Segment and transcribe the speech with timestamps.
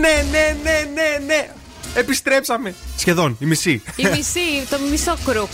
[0.00, 1.48] Ναι, ναι, ναι, ναι, ναι.
[1.94, 2.74] Επιστρέψαμε.
[2.96, 3.82] Σχεδόν, η μισή.
[3.96, 5.46] Η μισή, το μισό crew.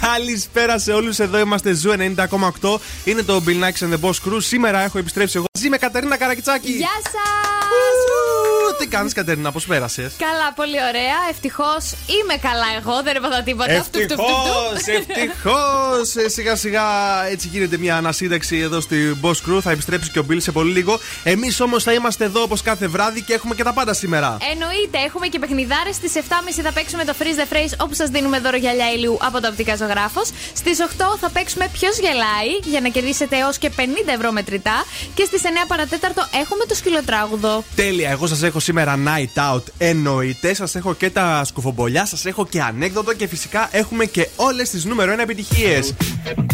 [0.00, 1.18] Καλησπέρα σε όλους.
[1.18, 2.78] Εδώ είμαστε Zoo 90,8.
[3.04, 4.36] Είναι το Bill Nakis and the Boss Crew.
[4.38, 5.46] Σήμερα έχω επιστρέψει εγώ.
[5.58, 6.70] Μαζί με Κατερίνα Καρακιτσάκη.
[6.72, 8.45] Γεια σας!
[8.78, 11.18] Τι κάνεις, Κατερίνα, πώς πέρασες; Καλά, πολύ ωραία.
[11.30, 13.70] Ευτυχώς είμαι καλά εγώ, δεν έπαθα τίποτα.
[13.72, 16.24] Ευτυχώς, ευτυχώς.
[16.24, 16.84] Ε, σιγά σιγά
[17.30, 19.60] έτσι γίνεται μια ανασύνταξη εδώ στη Boss Crew.
[19.60, 20.98] Θα επιστρέψει και ο Bill σε πολύ λίγο.
[21.24, 24.36] Εμείς όμως θα είμαστε εδώ όπως κάθε βράδυ και έχουμε και τα πάντα σήμερα.
[24.52, 25.94] Εννοείται, έχουμε και παιχνιδάρες.
[25.94, 29.40] Στις 7.30 θα παίξουμε το Freeze the Phrase όπου σας δίνουμε δώρο γυαλιά ηλίου από
[29.40, 30.30] το οπτικά ζωγράφος.
[30.54, 33.82] Στις 8 θα παίξουμε ποιος γελάει για να κερδίσετε έως και 50
[34.16, 34.84] ευρώ μετρητά.
[35.14, 37.64] Και στις 9 παρατέταρτο έχουμε το σκυλοτράγουδο.
[37.74, 39.62] Τέλεια, εγώ σας έχω σήμερα night out.
[39.78, 44.70] Εννοείται, σας έχω και τα σκουφομπολιά, σας έχω και ανέκδοτο και φυσικά έχουμε και όλες
[44.70, 45.94] τις νούμερο 1 επιτυχίες.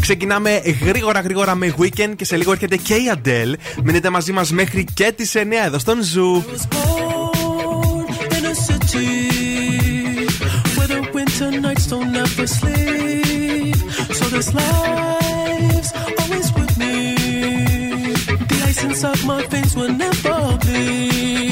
[0.00, 3.54] Ξεκινάμε γρήγορα γρήγορα με weekend και σε λίγο έρχεται και η Adele.
[3.84, 6.44] Μείνετε μαζί μας μέχρι και τις 9 εδώ στον Zoo.
[19.04, 21.51] of my face will never bleed.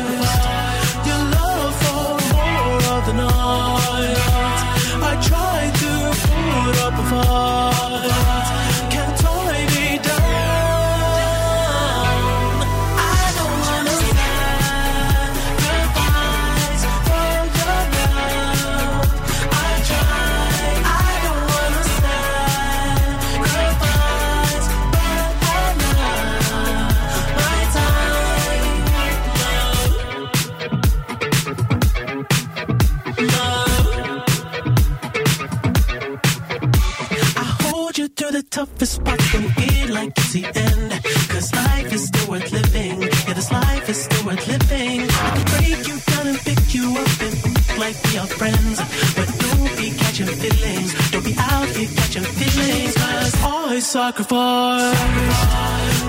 [38.65, 40.91] toughest parts don't feel like it's the end.
[41.29, 43.01] Cause life is still worth living.
[43.01, 45.01] Yeah, this life is still worth living.
[45.25, 47.35] I can break you down and pick you up and
[47.83, 48.77] like we are friends.
[49.17, 50.89] But don't be catching feelings.
[51.11, 52.93] Don't be out here catching feelings.
[52.95, 55.41] Cause I sacrifice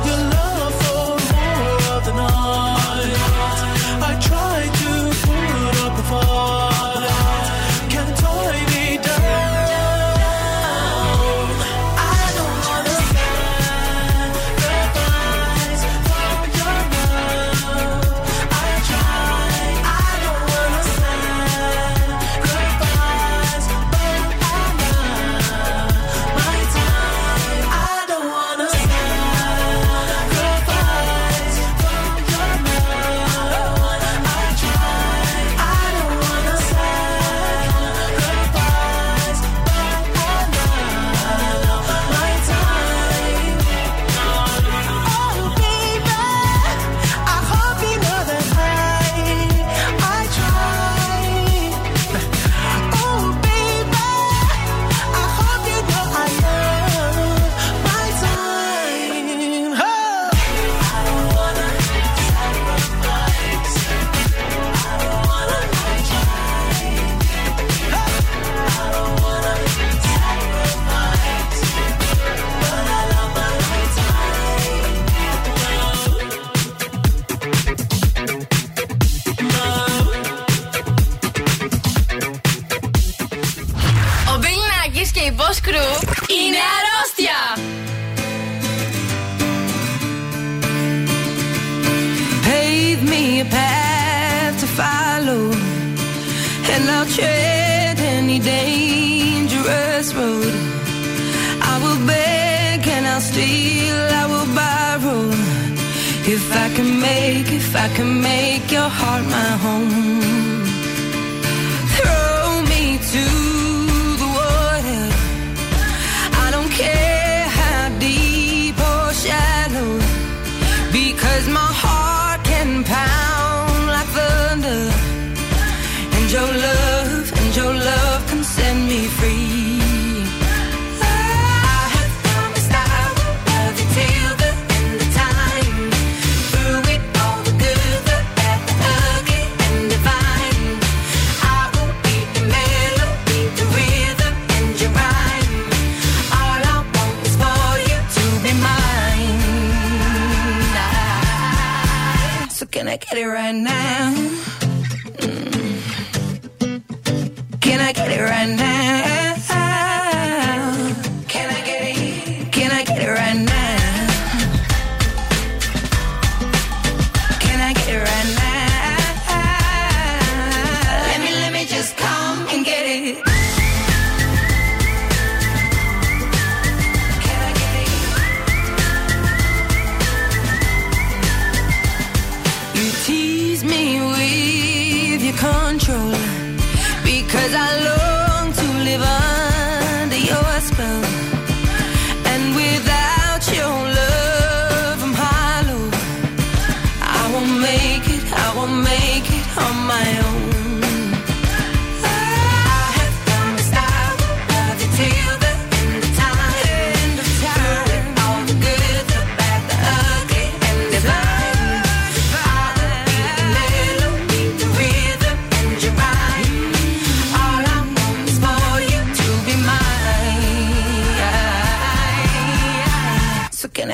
[0.08, 2.81] your love for more of the night.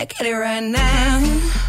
[0.08, 1.67] Get it right now?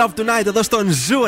[0.00, 1.20] Love Tonight εδώ στον Zoo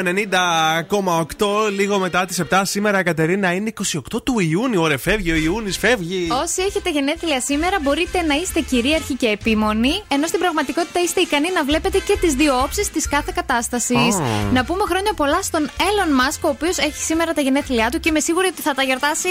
[1.38, 5.34] 90,8 λίγο μετά τις 7 σήμερα η Κατερίνα είναι 28 του Ιούνιου ωραία φεύγει ο
[5.34, 11.00] Ιούνις φεύγει Όσοι έχετε γενέθλια σήμερα μπορείτε να είστε κυρίαρχοι και επίμονοι, ενώ στην πραγματικότητα
[11.00, 14.16] είστε ικανοί να βλέπετε και τις δύο όψεις της κάθε κατάστασης.
[14.16, 14.52] Oh.
[14.52, 18.08] Να πούμε χρόνια πολλά στον Elon Musk, ο οποίος έχει σήμερα τα γενέθλιά του και
[18.08, 19.28] είμαι σίγουρη ότι θα τα γιορτάσει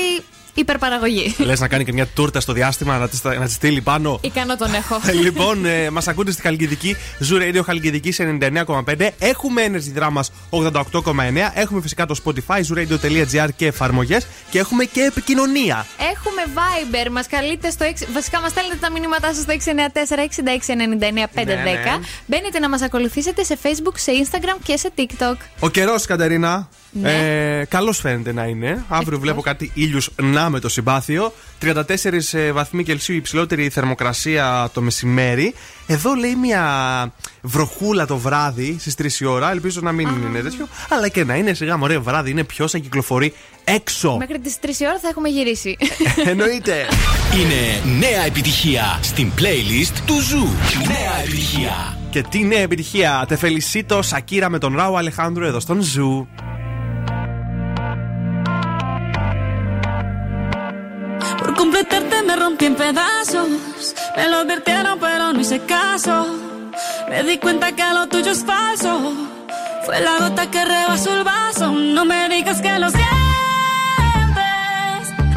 [0.54, 1.36] υπερπαραγωγή.
[1.38, 4.56] Λες να κάνει και μια τούρτα στο διάστημα να τη να τη στείλει πάνω Ικανό
[4.58, 5.00] τον έχω.
[5.22, 6.96] λοιπόν, ε, μας ακούτε στη Χαλκιδική,
[7.30, 9.10] Zoo Radio Χαλκιδική σε 99,5.
[9.20, 11.52] Έχουμε Energy Drama 88,9.
[11.54, 14.28] Έχουμε φυσικά το Spotify, zooradio.gr και εφαρμογές.
[14.50, 15.86] Και έχουμε και επικοινωνία.
[15.98, 18.08] Έχουμε Viber, μας καλείτε στο 6.
[18.14, 21.46] Βασικά, μας στέλνετε τα μηνύματά σας στο 694-6699-510.
[21.46, 21.82] Ναι, ναι.
[22.26, 25.36] Μπαίνετε να μας ακολουθήσετε σε Facebook, σε Instagram και σε TikTok.
[25.60, 26.70] Ο καιρός, Κατερίνα.
[26.92, 27.60] Ναι.
[27.60, 28.86] Ε, Καλώς φαίνεται να είναι.
[28.88, 31.34] Αύριο βλέπω κάτι ήλιους να με το συμπάθειο.
[31.62, 31.84] 34
[32.32, 35.54] ε, βαθμοί Κελσίου υψηλότερη θερμοκρασία το μεσημέρι.
[35.88, 39.52] Εδώ λέει μια βροχούλα το βράδυ στις 3 η ώρα.
[39.52, 40.68] Ελπίζω να μην είναι τέτοιο.
[40.90, 42.30] Αλλά και να είναι σιγά μωρέ βράδυ.
[42.30, 43.34] Είναι ποιος θα κυκλοφορεί
[43.64, 44.16] έξω.
[44.18, 45.78] Μέχρι τις 3 η ώρα θα έχουμε γυρίσει.
[46.32, 46.86] Εννοείται.
[47.40, 50.48] Είναι νέα επιτυχία στην playlist του Zoo.
[50.88, 51.98] Νέα επιτυχία.
[52.10, 53.26] Και τι νέα επιτυχία.
[53.28, 56.28] Te Felicito Shakira με τον Rauw Alejandro εδώ στον Zoo.
[61.40, 63.50] Por completarte me rompí en pedazos.
[64.16, 66.28] Me lo advirtieron, pero no hice caso.
[67.10, 69.14] Me di cuenta que lo tuyo es falso.
[69.86, 71.72] Fue la gota que rebasó el vaso.
[71.72, 73.12] No me digas que lo sientes.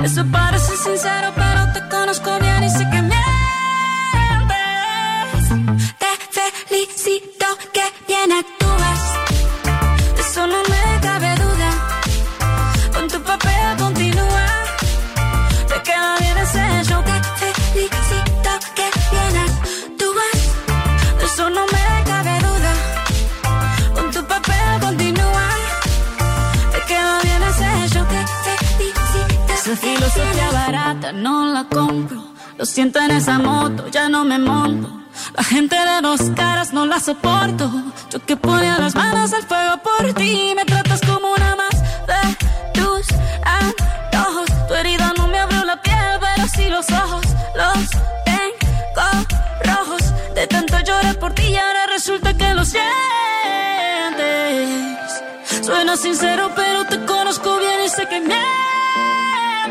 [0.05, 2.44] Eso parece sincero, pero te conozco
[30.11, 32.23] filosofía barata no la compro
[32.59, 35.05] Lo siento en esa moto, ya no me monto
[35.37, 37.71] la gente de dos caras no la soporto.
[38.11, 40.53] Yo que ponía las manos al fuego por ti.
[40.57, 41.71] Me tratas como una más
[42.11, 42.37] de
[42.75, 43.07] tus
[43.45, 44.47] antojos.
[44.69, 47.25] Tu herida no me abrió la piel, pero sí los ojos.
[47.55, 47.91] Los
[48.25, 49.09] tengo
[49.63, 50.03] rojos.
[50.35, 52.85] De tanto lloré por ti y ahora resulta que lo sientes.
[55.63, 58.21] Suena sincero, pero te conozco bien y sé que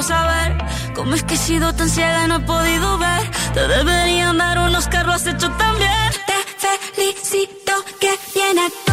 [0.00, 0.56] Quiero saber.
[0.94, 3.30] ¿Cómo es que he sido tan ciega y no he podido ver?
[3.54, 5.90] Te deberían dar unos carros, lo has hecho también.
[6.26, 8.89] Te felicito que bien actúas.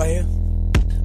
[0.00, 0.26] Right here.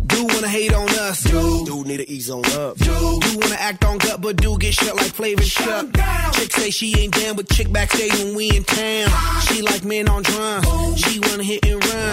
[0.08, 1.66] Do wanna hate on us, do.
[1.66, 2.94] Do need to ease on up, do.
[3.26, 5.94] Do wanna act on gut, but do get shut like flavor shut.
[6.36, 9.10] Chick say she ain't down, but chick backstage when we in town.
[9.48, 10.66] She like men on drums,
[11.02, 12.12] she wanna hit and run.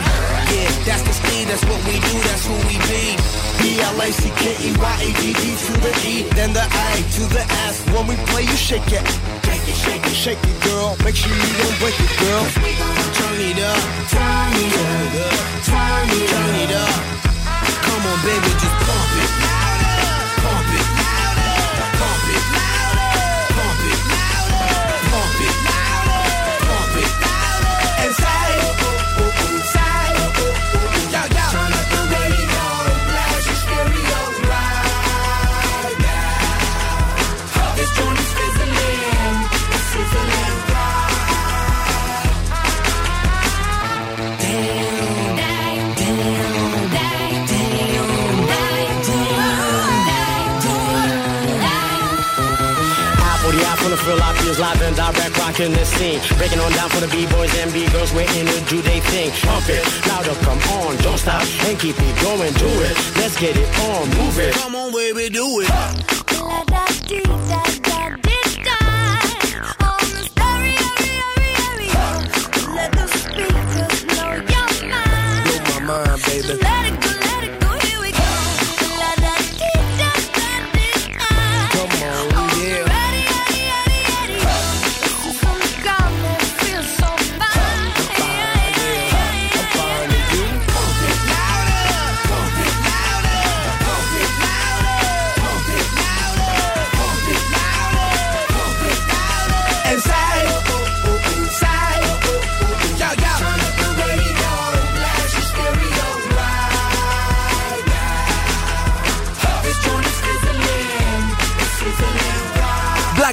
[0.55, 3.05] Yeah, that's the speed, that's what we do, that's who we be.
[3.63, 7.75] B-L-A-C-K-E-Y-A-D-D to the E, then the A to the S.
[7.95, 9.32] When we play, you shake it.
[9.45, 10.97] Shake it, shake it, shake it, girl.
[11.05, 12.45] Make sure you don't break it, girl.
[13.19, 16.95] Turn it up, turn it up, turn it, turn it up.
[17.87, 19.62] Come on, baby, just pump it.
[54.17, 56.21] The apple, the Philippines, live and direct, rocking the scene.
[56.39, 59.31] Breaking on down for the B-boys and B-girls, we're in to do they thing.
[59.43, 62.95] Pump it, louder, come on, don't stop, and keep it going, do it.
[63.17, 64.55] Let's get it on, move it.
[64.55, 65.69] Come on, baby, do it.
[65.69, 69.23] Let us speak to the big sky.
[72.75, 74.31] Let them speak to blow
[75.81, 76.82] my mind, baby.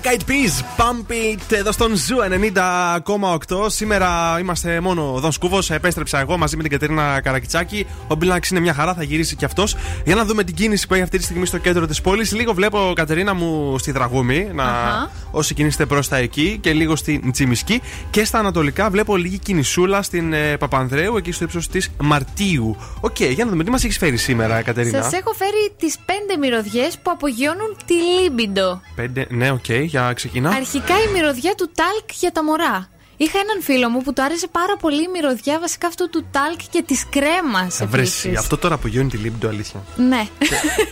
[0.10, 2.18] Black Eyed Peas, Pump It εδώ στον Zoo
[3.54, 3.66] 90,8.
[3.68, 5.70] Σήμερα είμαστε μόνο ο Δον Σκούφος.
[5.70, 7.86] Επέστρεψα εγώ μαζί με την Κατερίνα Καρακιτσάκη.
[8.08, 9.76] Ο Bill Nakis είναι μια χαρά, θα γυρίσει κι αυτός.
[10.06, 12.32] Για να δούμε την κίνηση που έχει αυτή τη στιγμή στο κέντρο της πόλης.
[12.32, 14.50] Λίγο βλέπω, Κατερίνα μου, στη Δραγούμη.
[14.54, 14.64] Να...
[14.64, 15.12] Αχα.
[15.32, 17.82] Όσοι κινείστε προς τα εκεί και λίγο στην Τσιμισκή.
[18.10, 22.78] Και στα Ανατολικά βλέπω λίγη κινησούλα στην ε, Παπανδρέου, εκεί στο ύψος της Μαρτίου.
[23.00, 26.38] Οκ, για να δούμε τι μας έχεις φέρει σήμερα, Κατερίνα; Σας έχω φέρει τις πέντε
[26.40, 28.82] μυρωδιές που απογειώνουν τη λίμπιντο.
[28.96, 32.90] Πέντε, ναι, οκ, για ξεκίνα; Αρχικά η μυρωδιά του ταλκ για τα μωρά.
[33.22, 36.60] Είχα έναν φίλο μου που του άρεσε πάρα πολύ η μυρωδιά βασικά αυτού του ταλκ
[36.70, 37.82] και της κρέμας.
[37.86, 39.84] Βρε συ, αυτό τώρα απογειώνει τη λίμπιντο, αλήθεια.
[39.96, 40.28] Ναι.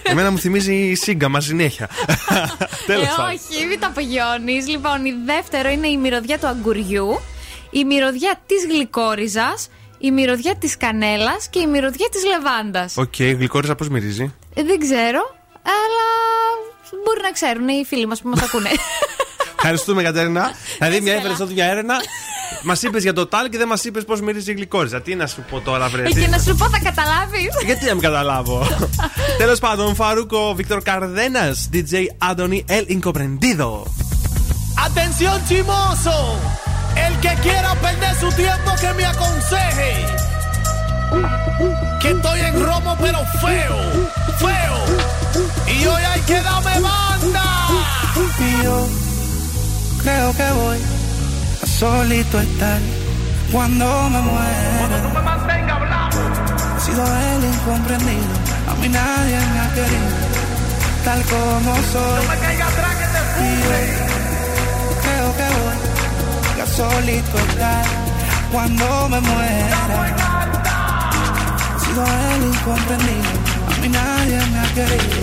[0.04, 1.90] Εμένα μου θυμίζει σύγκαμα συνέχεια.
[2.88, 3.34] Τέλος ε, πάντων.
[3.34, 4.68] όχι, μην τα απογειώνεις.
[4.68, 7.20] Λοιπόν, η δεύτερο είναι η μυρωδιά του αγκουριού,
[7.70, 12.98] η μυρωδιά της γλυκόριζας, η μυρωδιά της κανέλας και η μυρωδιά της λεβάντας.
[12.98, 16.08] Οκ, γλυκόριζα πώς μυρίζει; Ε, δεν ξέρω, αλλά
[17.04, 18.70] μπορεί να ξέρουν οι φίλοι μας που μας ακούνε.
[19.60, 20.52] Ευχαριστούμε, Κατέρινα.
[20.80, 21.96] Δηλαδή, μια έφερε τότε μια έρευνα.
[22.64, 25.02] Μας είπες για το ταλκ και δεν μας είπες πώς μυρίζει η γλυκόριζα.
[25.02, 26.04] Τι να σου πω τώρα, βρε.
[26.04, 27.50] Ε, Και να σου πω, θα καταλάβεις.
[27.66, 28.68] Γιατί να μην καταλάβω;
[29.38, 31.94] Τέλος πάντων, Farruko Víctor Cardenas, DJ
[32.30, 33.84] Adoni El Incomprendido.
[34.88, 36.18] Atención chismoso,
[37.06, 40.27] el que quiera perder su tiempo que me aconseje.
[42.02, 43.78] Que estoy en romo pero feo,
[44.38, 44.78] feo.
[45.74, 47.44] Y hoy hay que darme banda.
[48.40, 48.88] Y yo
[50.04, 50.78] creo que voy
[51.64, 52.80] a solito estar
[53.52, 54.78] cuando me muera.
[56.78, 58.34] He sido el incomprendido,
[58.70, 60.10] a mí nadie me ha querido,
[61.04, 62.24] tal como soy.
[63.40, 64.00] Y yo
[65.04, 65.78] creo que voy
[66.62, 67.86] a solito estar
[68.52, 70.37] cuando me muera.
[71.98, 73.30] Sido el incomprendido,
[73.66, 75.20] a mí nadie me ha querido,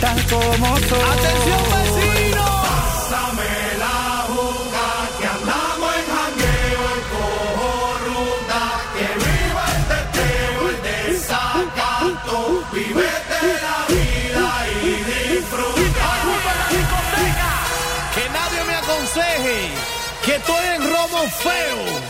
[0.00, 1.08] tal como soy.
[1.16, 2.44] Atención vecino.
[2.68, 3.98] Pásame la
[4.30, 4.86] juca
[5.18, 7.70] que andamos en jangueo, el cojo
[8.06, 8.62] ruta,
[8.94, 12.36] que viva el teteo, el desacato,
[12.72, 14.48] vivete la vida
[14.80, 16.08] y disfruta.
[18.14, 19.58] Que nadie me aconseje
[20.24, 22.07] que estoy en romo feo, feo,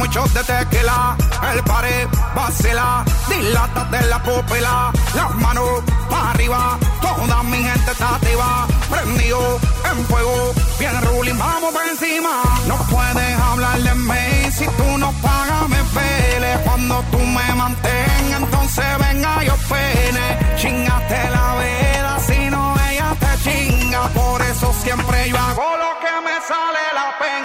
[0.00, 1.14] muchos de tequila,
[1.52, 5.68] el pared, vacila, dilata de la pupila, las manos
[6.08, 9.60] para arriba, toda mi gente está activa, prendido
[9.90, 12.42] en fuego, bien ruling, vamos por encima.
[12.66, 18.40] No puedes hablar de mí si tú no pagas me pele, cuando tú me mantengas,
[18.40, 25.28] entonces venga yo pene, chingaste la vela, si no ella te chinga, por eso siempre
[25.28, 27.39] yo hago lo que me sale la pena.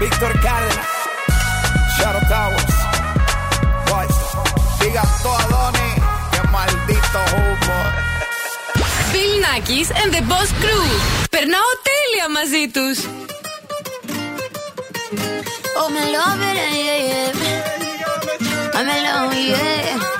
[0.00, 0.90] Víctor Cárdenas.
[1.96, 2.74] Shadow Towers.
[3.88, 4.16] Boys.
[4.80, 5.90] Diga todo a Donny.
[6.32, 7.78] Qué maldito humo.
[9.12, 10.86] Bill Nackis and the Boss Crew.
[11.30, 12.98] Περνάω τέλεια μαζί τους.
[15.78, 18.76] Oh, me love it, yeah, yeah.
[18.78, 20.19] I'm alone, yeah.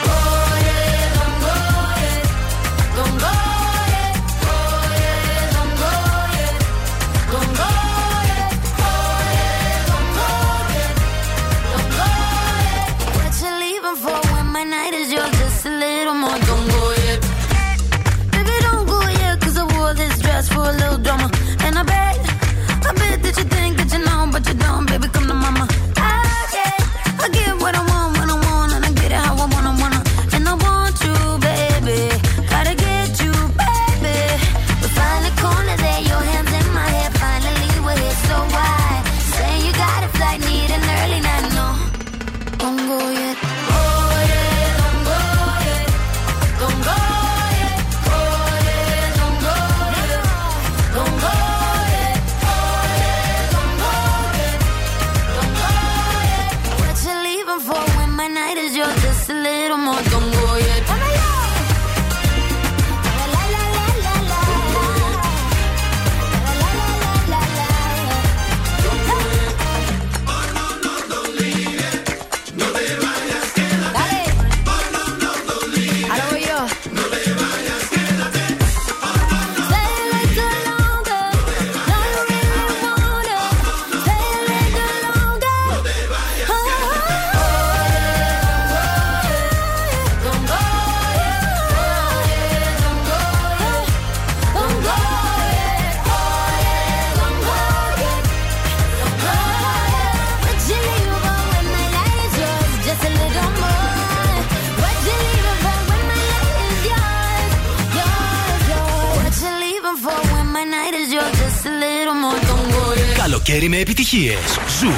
[113.61, 114.59] καλοκαίρι με επιτυχίες.
[114.79, 114.91] Ζου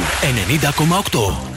[1.12, 1.53] 90,8.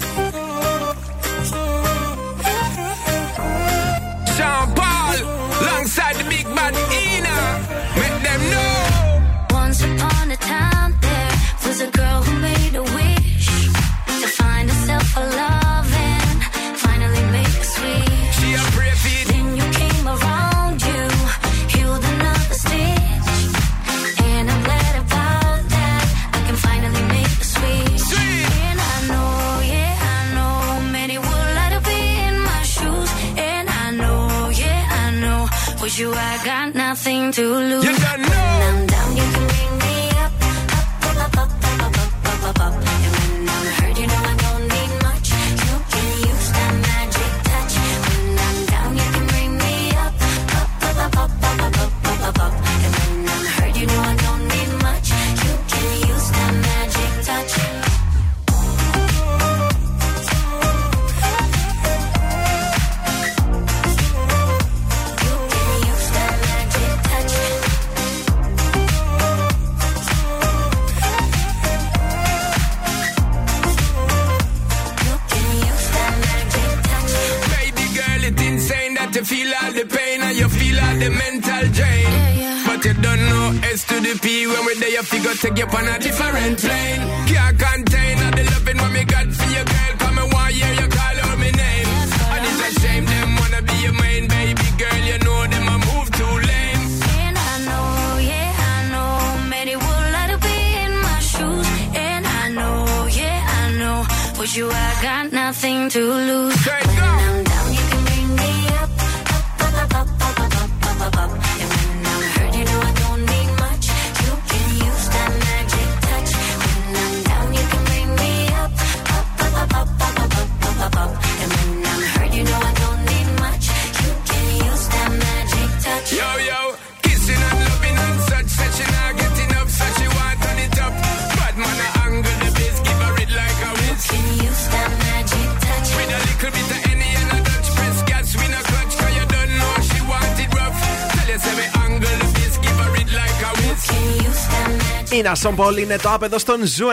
[145.47, 146.87] Jackson Paul είναι το άπεδο στον Zoo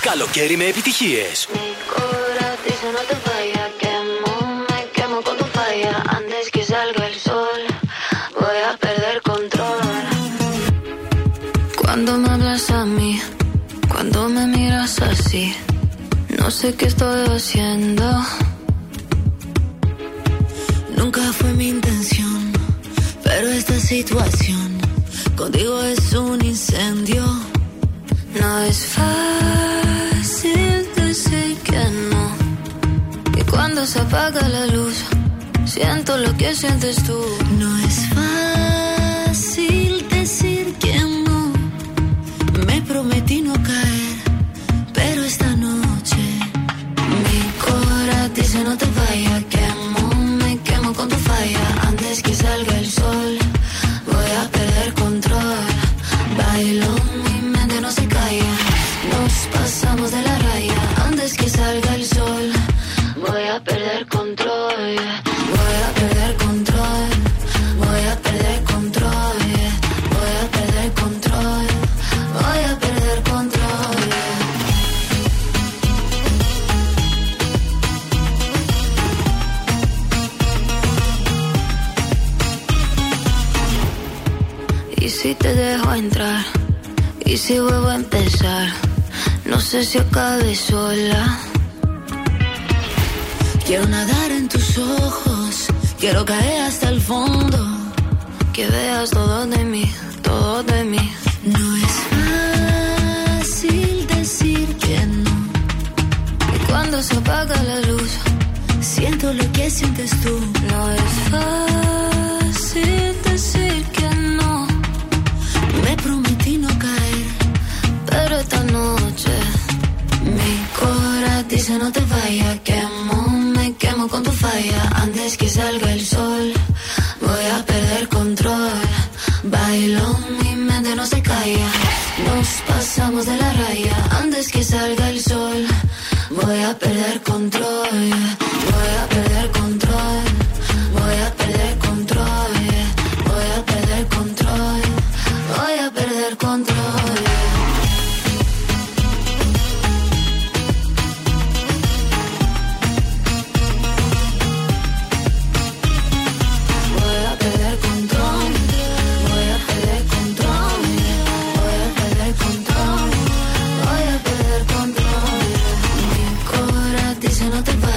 [0.02, 1.48] Καλοκαίρι με επιτυχίες.
[11.82, 13.12] Cuando me hablas a mí,
[13.92, 15.46] cuando me miras así,
[16.40, 18.08] no sé qué estoy haciendo.
[21.00, 22.40] Nunca fue mi intención,
[23.26, 24.68] pero esta situación
[25.42, 25.97] contigo es
[28.70, 31.80] es fácil decir que
[32.12, 33.40] no.
[33.40, 35.04] Y cuando se apaga la luz,
[35.66, 37.18] siento lo que sientes tú.
[37.60, 38.27] No es fácil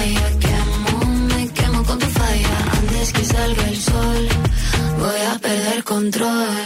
[0.00, 0.32] vayas.
[0.44, 2.56] Quemo, me quemo con tu falla.
[2.78, 4.28] Antes que salga el sol,
[4.98, 6.56] voy a perder control.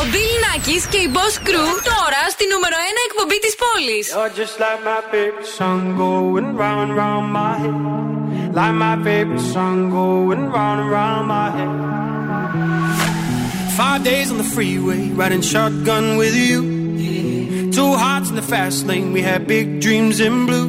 [0.00, 4.06] Ο Bill Nackis και η Boss Crew τώρα στη νούμερο 1 εκπομπή της πόλης.
[4.14, 7.78] You're just like my favorite song going round and round my head.
[8.58, 11.74] Like my favorite song going round and round my head.
[13.80, 16.58] Five days on the freeway, riding shotgun with you.
[17.78, 20.68] Two hearts in the fast lane, we had big dreams in blue.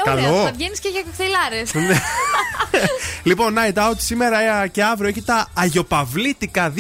[0.07, 0.45] ωραία, Καλό.
[0.45, 1.71] θα βγαίνεις και για κοκτέιλάρες.
[2.73, 2.81] Ναι.
[3.31, 6.73] λοιπόν, Night Out σήμερα και αύριο έχει τα Αγιοπαυλίτικα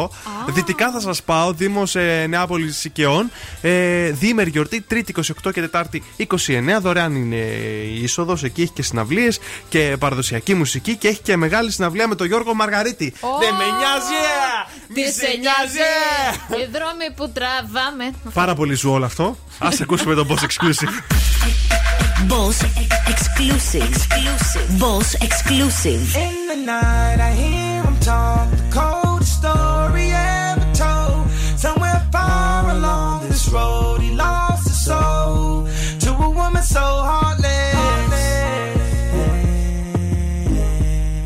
[0.00, 0.08] 2022.
[0.48, 3.30] Δυτικά θα σας πάω, Δήμος ε, Νεάπολης Οικαιών.
[3.60, 5.14] Ε, διήμερη γιορτή, Τρίτη
[5.44, 6.26] 28 και Τετάρτη 29.
[6.80, 8.42] Δωρεάν είναι η είσοδος.
[8.42, 12.54] Εκεί έχει και συναυλίες και παραδοσιακή μουσική και έχει και μεγάλη συναυλία με τον Γιώργο
[12.54, 13.12] Μαργαρίτη.
[13.20, 14.14] Δεν με νοιάζει!
[14.14, 14.92] ε!
[14.94, 15.78] Μη σε νοιάζει!
[15.78, 16.62] ε!
[16.62, 18.10] Οι δρόμοι που τραβάμε.
[18.34, 19.36] Πάρα πολύ σου όλο αυτό.
[19.58, 20.92] Α ακούσουμε τον Boss Exclusive.
[22.28, 22.62] Boss
[23.08, 23.82] exclusive.
[23.82, 24.78] exclusive.
[24.80, 26.16] Boss exclusive.
[26.16, 28.50] In the night, I hear him talk.
[28.50, 31.30] The coldest story ever told.
[31.58, 35.68] Somewhere far along this road, he lost his soul
[36.00, 37.44] to a woman so heartless.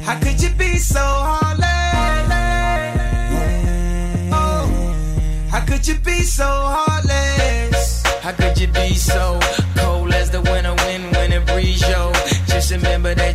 [0.05, 1.62] How could you be so heartless?
[4.32, 8.03] Oh, how could you be so heartless?
[8.22, 9.38] How could you be so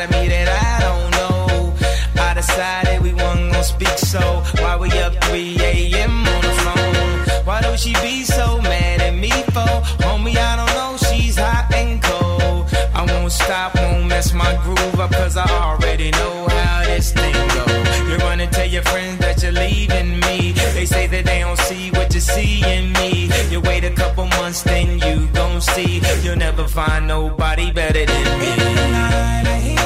[0.00, 1.74] Side of me that I don't know.
[2.22, 4.20] I decided we weren't gonna speak, so
[4.60, 6.26] why we up 3 a.m.
[6.26, 7.44] on the phone?
[7.46, 9.72] Why do she be so mad at me for?
[10.04, 12.72] Homie, I don't know, she's hot and cold.
[12.94, 17.34] I won't stop, won't mess my groove up, cause I already know how this thing
[17.56, 17.64] go.
[18.08, 20.52] You run and tell your friends that you're leaving me.
[20.74, 23.30] They say that they don't see what you see in me.
[23.50, 26.00] You wait a couple months, then you gon' see.
[26.22, 29.79] You'll never find nobody better than me.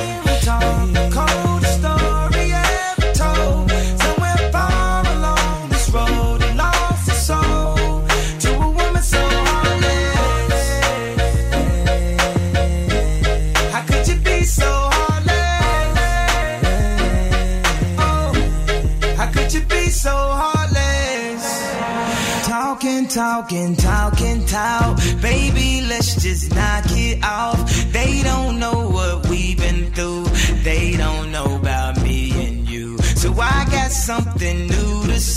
[22.75, 24.99] Talking, talking, talking, talk.
[25.23, 27.57] Baby, let's just knock it off.
[27.93, 28.44] They don't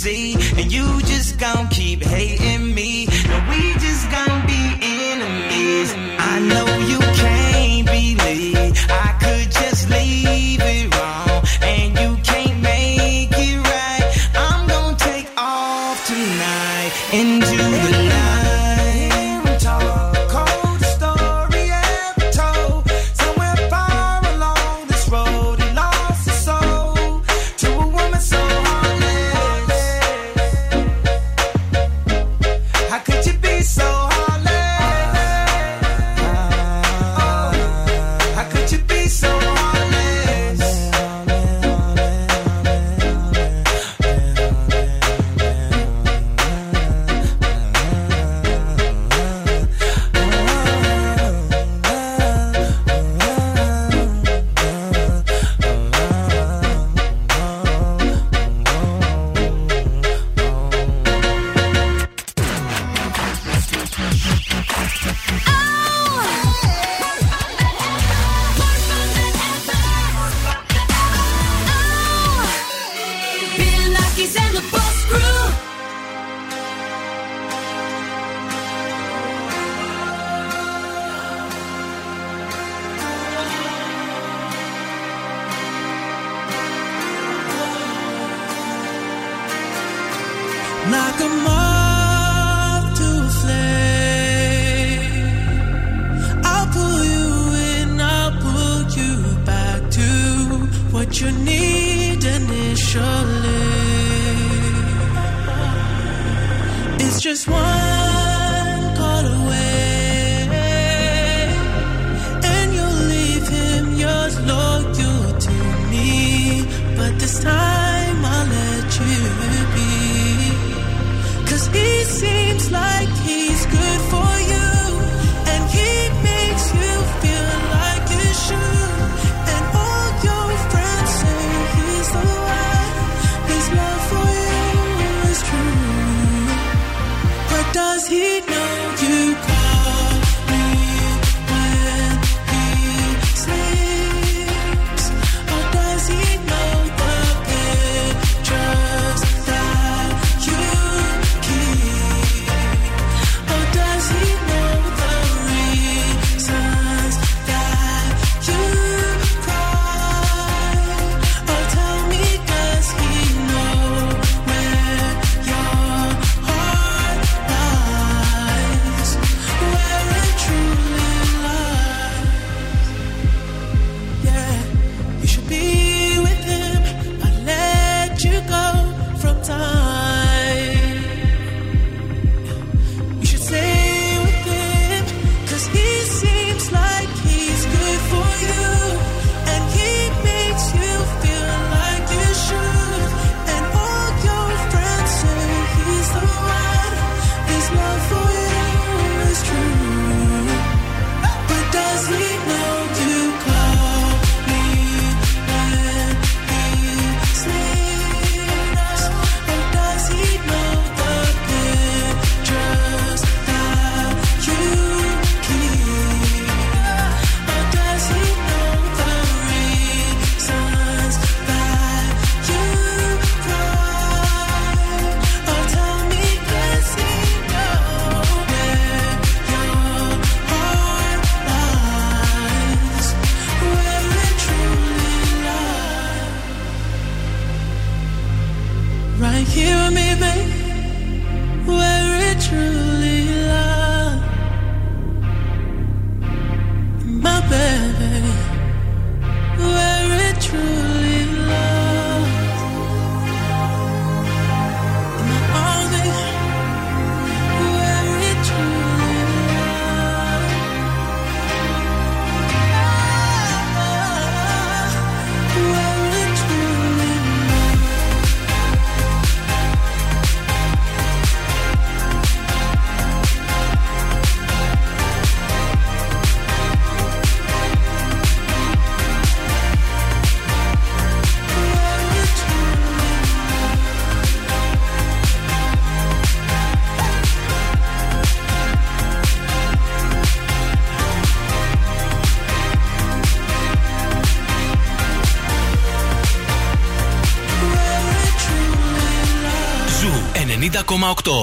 [0.08, 0.34] see.
[0.60, 2.57] And you just gon' keep hating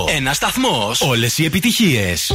[0.08, 1.00] Ένα σταθμός.
[1.00, 2.34] Όλες οι επιτυχίες.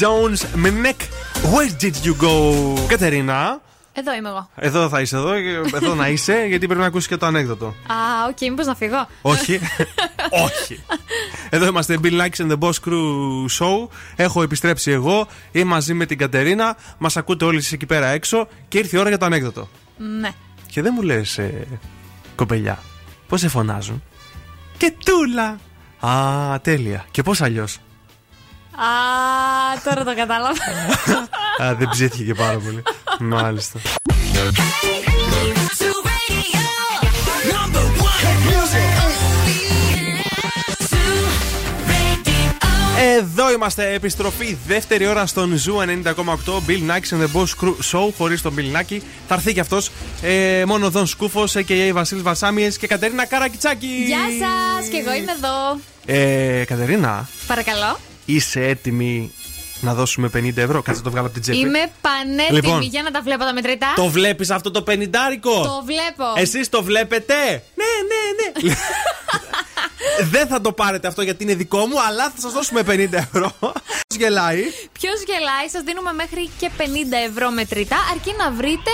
[0.00, 0.94] Jones με
[1.42, 2.52] Where Did You Go
[2.88, 3.60] Κατερίνα;
[3.92, 4.50] Εδώ είμαι εγώ.
[4.54, 5.32] Εδώ θα είσαι, εδώ,
[5.74, 7.66] εδώ να είσαι, γιατί πρέπει να ακούσεις και το ανέκδοτο.
[7.66, 7.94] Α,
[8.28, 9.60] OK, okay, μήπως να φύγω; Όχι.
[10.46, 10.84] Όχι.
[11.50, 13.88] Εδώ είμαστε Bill Nakis and the Boss Crew Show.
[14.16, 16.76] Έχω επιστρέψει εγώ, είμαι μαζί με την Κατερίνα.
[16.98, 19.68] Μας ακούτε όλοι εσείς εκεί πέρα έξω και ήρθε η ώρα για το ανέκδοτο.
[20.20, 20.30] Ναι.
[20.66, 21.66] Και δεν μου λες, ε,
[22.34, 22.78] κοπελιά,
[23.28, 24.02] πώς σε φωνάζουν;
[24.76, 25.58] Καιτούλα!
[26.00, 27.04] Α, τέλεια.
[27.10, 27.78] Και πώς αλλιώς;
[28.78, 30.62] Α, τώρα το κατάλαβα.
[31.62, 32.82] Α, δεν ψήθηκε και πάρα πολύ.
[33.18, 33.78] Μάλιστα.
[43.16, 46.14] Εδώ είμαστε, επιστροφή δεύτερη ώρα στον Zoo 90,8
[46.66, 49.00] Bill Nakis and the Boss Crew Show χωρίς τον Bill Nakis.
[49.28, 49.90] Θα έρθει και αυτός.
[50.22, 52.22] Ε, μόνο Δον Σκούφος ε, και η Βασίλη
[52.78, 53.86] και Κατερίνα Καρακιτσάκη.
[53.86, 55.80] Γεια σας, και εγώ είμαι εδώ.
[56.06, 57.28] Ε, Κατερίνα.
[57.46, 58.07] Παρακαλώ.
[58.30, 59.32] Είσαι έτοιμη
[59.80, 61.58] να δώσουμε 50 ευρώ; Κάτσε το βγάλω από την τσέπη.
[61.58, 63.92] Είμαι πανέτοιμη λοιπόν, για να τα βλέπω τα μετρητά.
[63.96, 66.24] Το βλέπεις αυτό το πενιντάρικο; Το βλέπω.
[66.36, 67.34] Εσείς το βλέπετε;
[67.74, 68.74] Ναι, ναι, ναι.
[70.30, 73.52] Δεν θα το πάρετε αυτό γιατί είναι δικό μου, αλλά θα σας δώσουμε 50 ευρώ.
[73.58, 74.62] Ποιος γελάει;
[74.92, 76.82] Ποιος γελάει, σας δίνουμε μέχρι και 50
[77.28, 78.90] ευρώ μετρητά, αρκεί να βρείτε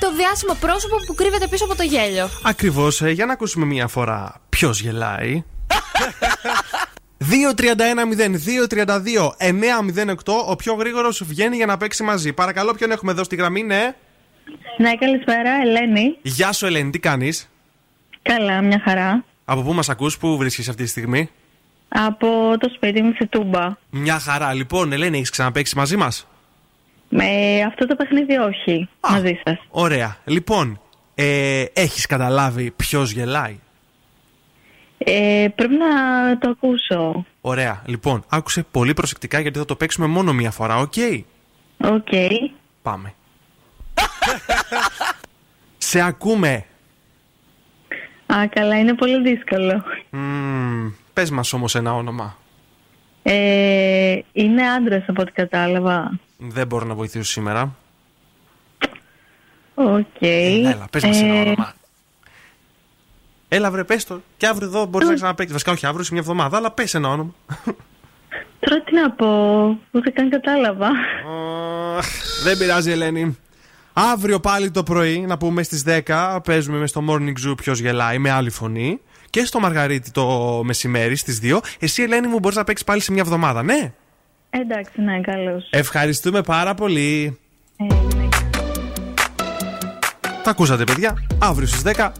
[0.00, 2.30] το διάσημο πρόσωπο που κρύβεται πίσω από το γέλιο.
[2.42, 5.44] Ακριβώς, ε, για να ακούσουμε μία φορά ποιος γελάει.
[7.20, 7.26] 2-31-02-32-908
[10.46, 12.32] Ο πιο γρήγορος βγαίνει για να παίξει μαζί.
[12.32, 13.94] Παρακαλώ, ποιον έχουμε εδώ στη γραμμή, ναι.
[14.76, 16.16] Ναι, καλησπέρα, Ελένη.
[16.22, 17.50] Γεια σου, Ελένη, τι κάνεις;
[18.22, 19.24] Καλά, μια χαρά.
[19.44, 21.30] Από πού μας ακούς, πού βρίσκεσαι αυτή τη στιγμή;
[21.88, 23.76] Από το σπίτι μου στη Τούμπα.
[23.90, 24.52] Μια χαρά.
[24.54, 26.26] Λοιπόν, Ελένη, έχεις ξαναπέξει μαζί μας;
[27.08, 27.24] Με
[27.66, 29.56] αυτό το παιχνίδι όχι, μαζί σας.
[29.70, 30.16] Ωραία.
[30.24, 30.80] Λοιπόν,
[31.14, 33.58] ε, έχεις καταλάβει ποιος γελάει;
[34.98, 35.86] Ε, πρέπει να
[36.38, 37.24] το ακούσω.
[37.40, 37.82] Ωραία.
[37.86, 40.92] Λοιπόν, άκουσε πολύ προσεκτικά γιατί θα το παίξουμε μόνο μία φορά, OK;
[41.84, 42.08] OK.
[42.82, 43.14] Πάμε.
[45.78, 46.64] Σε ακούμε.
[48.26, 49.82] Α, καλά, είναι πολύ δύσκολο.
[50.10, 52.36] Μμμ, πες μας όμως ένα όνομα.
[53.22, 56.18] Ε, είναι άντρας από ό,τι κατάλαβα.
[56.38, 57.74] Δεν μπορώ να βοηθήσω σήμερα.
[59.74, 60.04] Οκ.
[60.20, 61.72] Έλα, πες μας ένα Ε, όνομα.
[63.48, 64.20] Έλα βρε, πες το.
[64.36, 65.52] Και αύριο εδώ μπορείς να ξαναπαίξεις.
[65.52, 67.34] Βασικά όχι αύριο, σε μια εβδομάδα, αλλά πες ένα όνομα.
[68.60, 69.26] Τώρα τι να πω,
[69.90, 70.88] ούτε καν κατάλαβα.
[72.44, 73.38] Δεν πειράζει, Ελένη.
[73.92, 78.18] Αύριο πάλι το πρωί, να πούμε στις 10, παίζουμε μες στο Morning Zoo ποιος γελάει
[78.18, 79.00] με άλλη φωνή.
[79.30, 81.58] Και στο Μαργαρίτη το μεσημέρι στις 2.
[81.78, 83.92] Εσύ, Ελένη, μου μπορείς να παίξεις πάλι σε μια εβδομάδα, ναι;
[84.50, 85.68] Εντάξει, ναι, καλώς.
[85.70, 87.38] Ευχαριστούμε πάρα πολύ.
[87.76, 88.28] Ε, ναι.
[90.42, 91.26] Τα ακούσατε, παιδιά.
[91.38, 92.12] Αύριο στις 10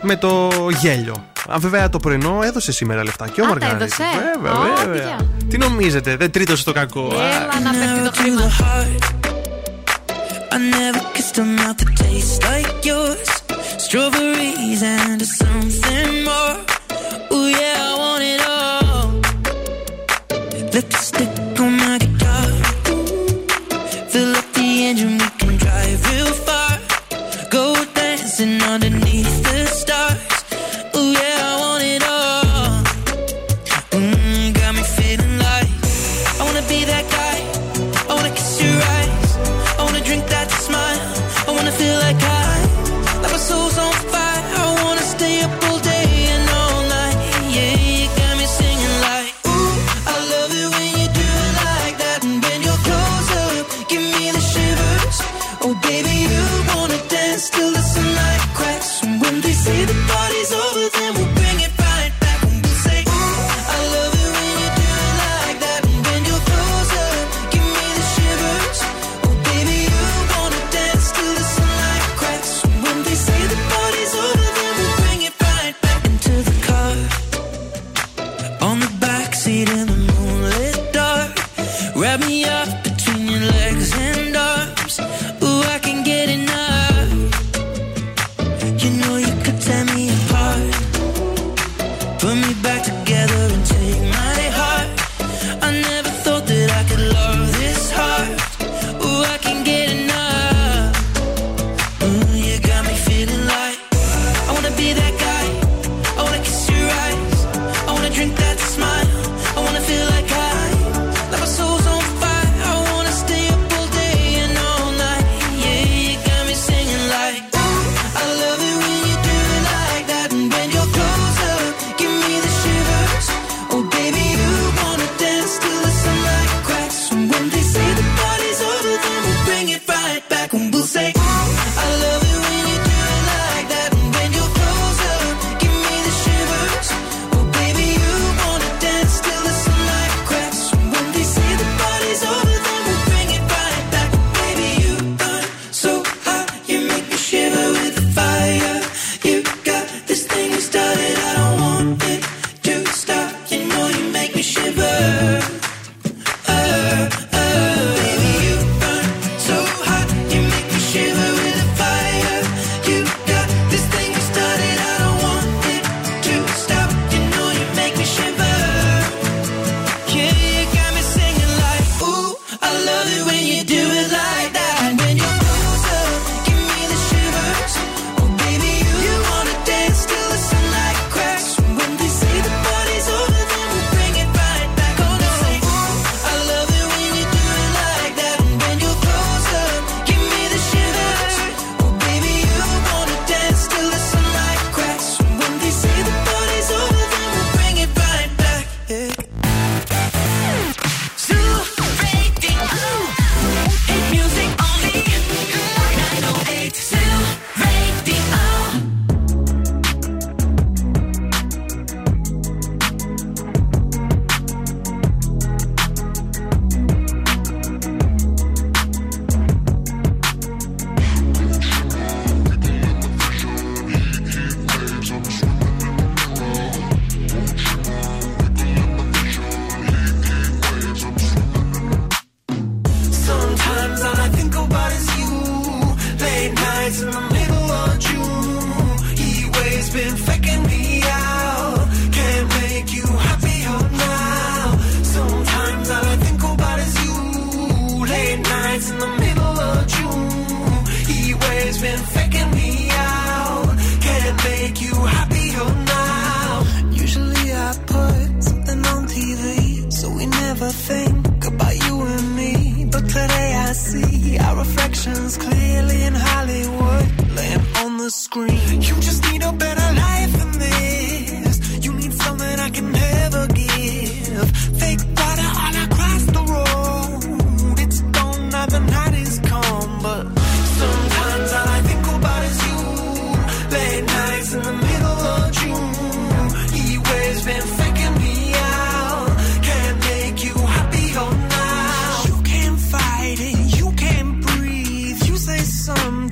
[0.00, 1.24] με το γέλιο.
[1.52, 3.98] Α, βέβαια το πρωινό έδωσε σήμερα λεφτά και ο Α, τα Μαργαρίτης.
[3.98, 4.84] έδωσε; Βέβαια, Ω, βέβαια.
[4.92, 5.28] παιδιά.
[5.48, 7.00] Τι νομίζετε, δεν τρίτωσε το κακό.
[7.14, 8.50] Α, Έλα να πέφτει το χρήμα.
[10.52, 13.28] I never kissed a mouth that tastes like yours.
[13.86, 16.56] Strawberries and something more.
[17.34, 17.85] Ooh, yeah,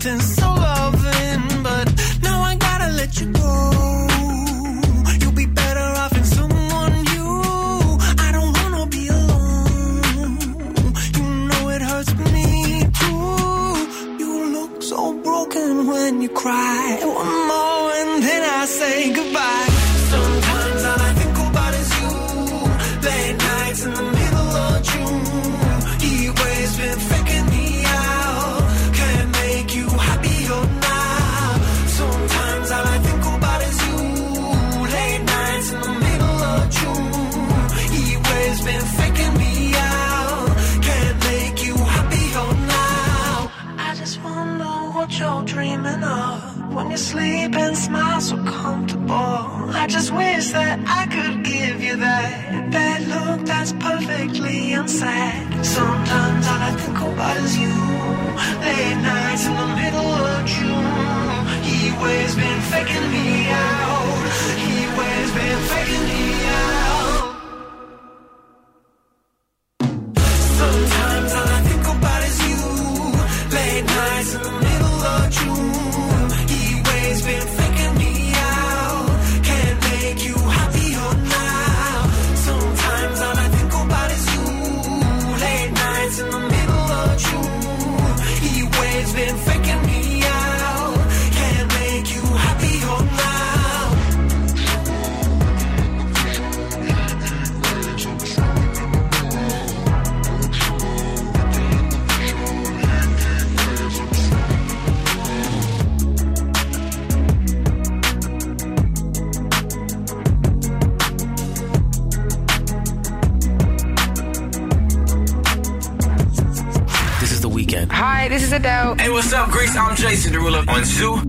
[0.05, 0.54] sentence so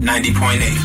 [0.06, 0.85] 90.8.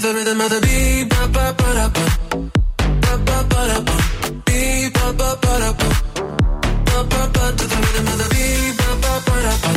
[0.00, 2.06] to the rhythm of the beat, ba ba ba da ba,
[3.02, 3.96] ba ba ba da ba,
[4.46, 5.88] beat ba ba ba da ba,
[6.86, 9.72] ba ba ba to the rhythm of the beat, ba ba ba ba,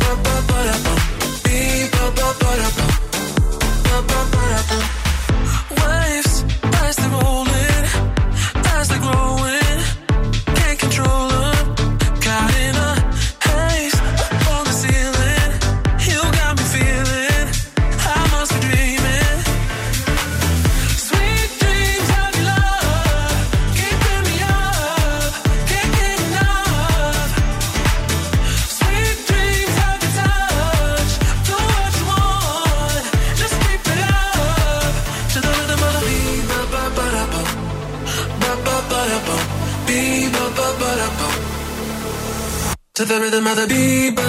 [0.00, 0.94] ba ba ba ba,
[1.44, 2.86] ba ba ba ba,
[3.84, 4.37] ba ba ba.
[43.40, 44.27] mother be but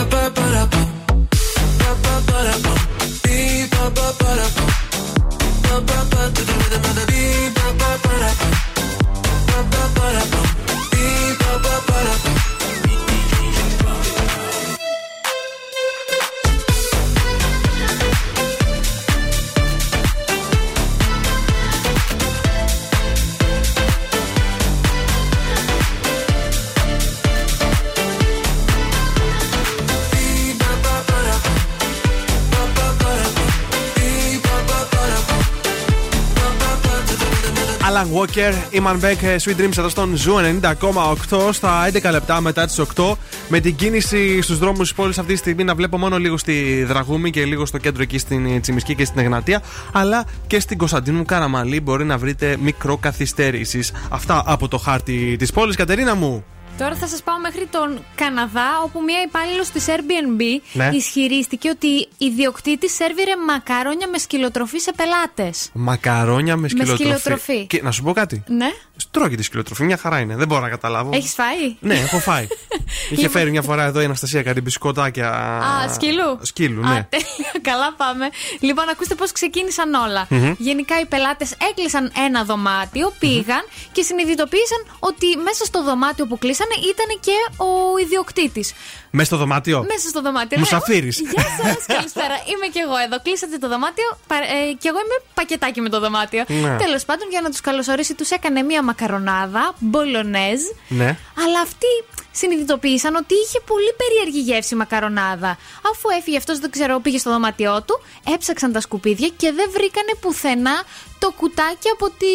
[38.19, 43.17] Walker, Imanbek, ε, Sweet Dreams εδώ στον Zoo 90,8 στα 11 λεπτά μετά τις 8.
[43.49, 46.83] Με την κίνηση στους δρόμους τη πόλης αυτή τη στιγμή να βλέπω μόνο λίγο στη
[46.83, 49.61] Δραγούμη και λίγο στο κέντρο εκεί στην Τσιμισκή και στην Εγνατία.
[49.91, 53.91] Αλλά και στην Κωνσταντίνου Καραμανλή μπορεί να βρείτε μικροκαθυστερήσεις.
[54.09, 56.43] Αυτά από το χάρτη της πόλης, Κατερίνα μου.
[56.79, 60.41] Τώρα θα σας πάω μέχρι τον Καναδά, όπου μία υπάλληλος της Airbnb
[60.73, 60.89] Ναι.
[60.93, 65.69] ισχυρίστηκε ότι η ιδιοκτήτης σερβίρε μακαρόνια με σκυλοτροφή σε πελάτες.
[65.73, 67.01] Μακαρόνια με σκυλοτροφή.
[67.03, 67.65] σκυλοτροφή.
[67.67, 68.43] Και να σου πω κάτι.
[68.47, 68.67] Ναι.
[69.11, 70.35] Τρώγει τη σκυλοτροφή, μια χαρά είναι.
[70.35, 71.09] Δεν μπορώ να καταλάβω.
[71.13, 72.47] Έχεις φάει; Ναι, έχω φάει.
[73.11, 73.29] Είχε Λοιπόν.
[73.29, 75.29] φέρει μια φορά εδώ η Αναστασία κάτι μπισκοτάκια.
[75.29, 76.95] Α, σκύλου; Σκύλου, ναι.
[76.95, 77.51] Α, τέλεια.
[77.69, 78.29] Καλά πάμε.
[78.59, 80.27] Λοιπόν, ακούστε πώς ξεκίνησαν όλα.
[80.29, 80.53] Μμμ.
[80.57, 86.68] Γενικά οι πελάτες έκλεισαν ένα δωμάτιο, πήγαν και συνειδητοποίησαν ότι μέσα στο δωμάτιο που κλείσανε
[86.91, 88.73] ήταν και ο ιδιοκτήτης.
[89.11, 89.85] Μέσα στο δωμάτιο.
[89.87, 90.59] Μέσα στο δωμάτιο.
[90.59, 91.21] Μουσαφίρης.
[91.21, 92.35] Λέει, «Ω, Γεια σας, καλησπέρα.
[92.51, 93.21] Είμαι κι εγώ εδώ.
[93.21, 96.43] Κλείσατε το δωμάτιο πα- ε, κι εγώ είμαι πακετάκι με το δωμάτιο.
[96.47, 96.75] Ναι.
[96.77, 100.61] Τέλος πάντων, για να τους καλωσορίσει, τους έκανε μία μακαρονάδα, μπολονέζ.
[100.87, 101.17] Ναι.
[101.43, 101.87] Αλλά αυτοί
[102.31, 105.57] συνειδητοποίησαν ότι είχε πολύ περίεργη γεύση η μακαρονάδα.
[105.91, 108.01] Αφού έφυγε αυτός, δεν ξέρω, πήγε στο δωμάτιό του,
[108.33, 110.83] έψαξαν τα σκουπίδια και δεν βρήκανε πουθενά
[111.19, 112.25] το κουτάκι από, τη,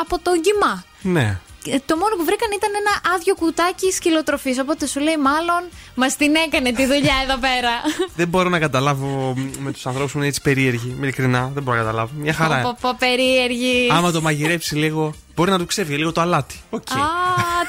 [0.00, 0.84] από το γκυμά.
[1.02, 1.38] Ναι.
[1.66, 4.58] Ε, Το μόνο που βρήκαν ήταν ένα άδειο κουτάκι σκυλοτροφής.
[4.58, 5.62] Οπότε σου λέει, μάλλον
[5.94, 7.72] μας την έκανε τη δουλειά εδώ πέρα.
[8.20, 10.96] Δεν μπορώ να καταλάβω με τους ανθρώπους που είναι έτσι περίεργοι.
[11.00, 12.10] Ειλικρινά, δεν μπορώ να καταλάβω.
[12.16, 12.60] Μια χαρά.
[12.60, 13.88] Πω, πω, περίεργη.
[13.90, 16.60] Άμα το μαγειρέψει λίγο, μπορεί να του ξέφυγε λίγο το αλάτι.
[16.70, 16.90] Οκ.
[16.90, 17.04] Α,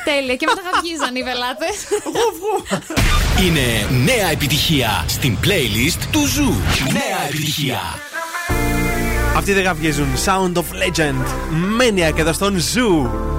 [0.04, 0.36] τέλεια.
[0.36, 1.76] Και μετά γαυγίζαν οι πελάτες.
[3.46, 6.54] Είναι νέα επιτυχία στην playlist του Zoo.
[6.92, 7.80] Νέα επιτυχία.
[9.36, 10.08] Αυτοί δεν γαυγίζουν.
[10.26, 11.26] Sound of Legend.
[11.82, 13.33] Maniac εδώ στον Zoo.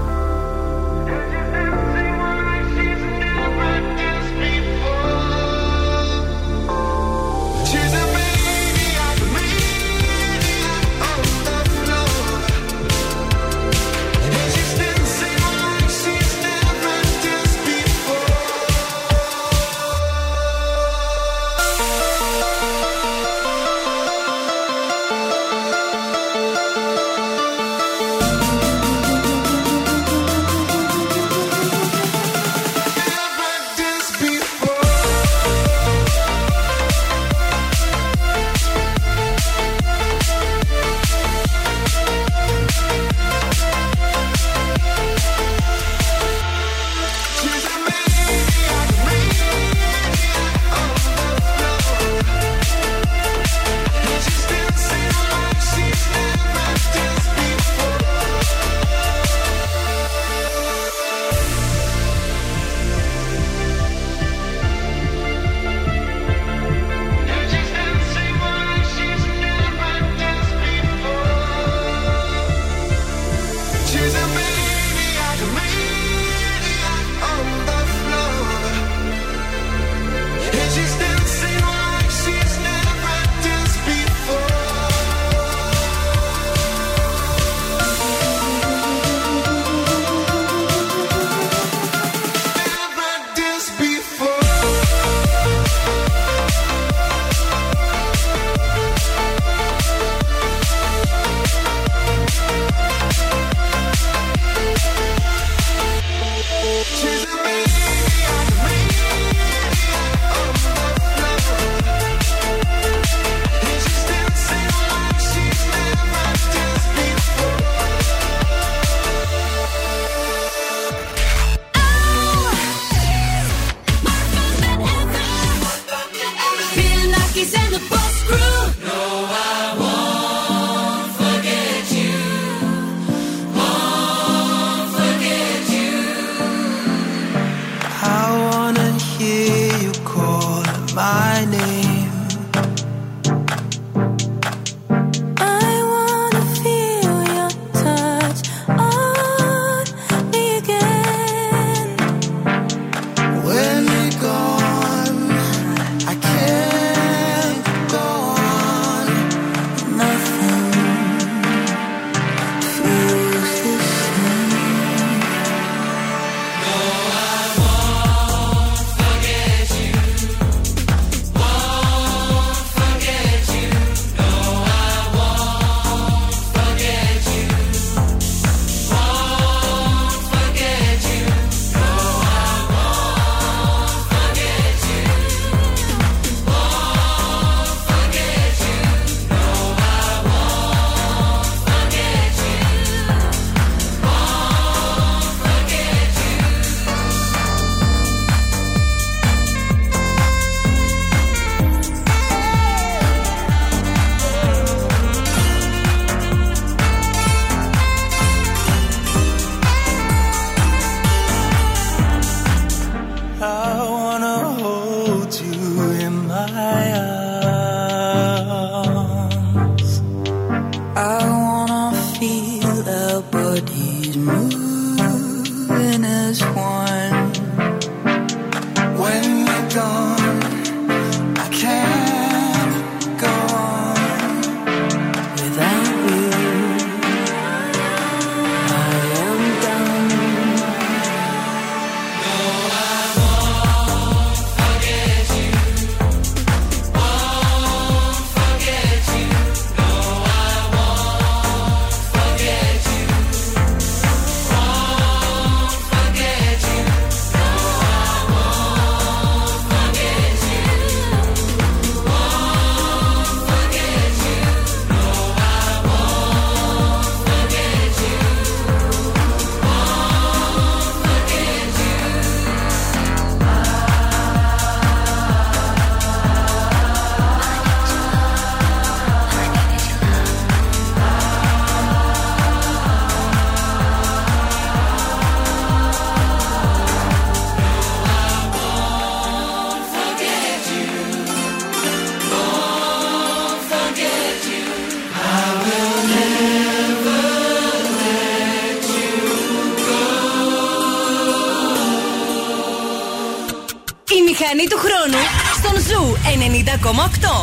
[306.85, 307.34] 5目と。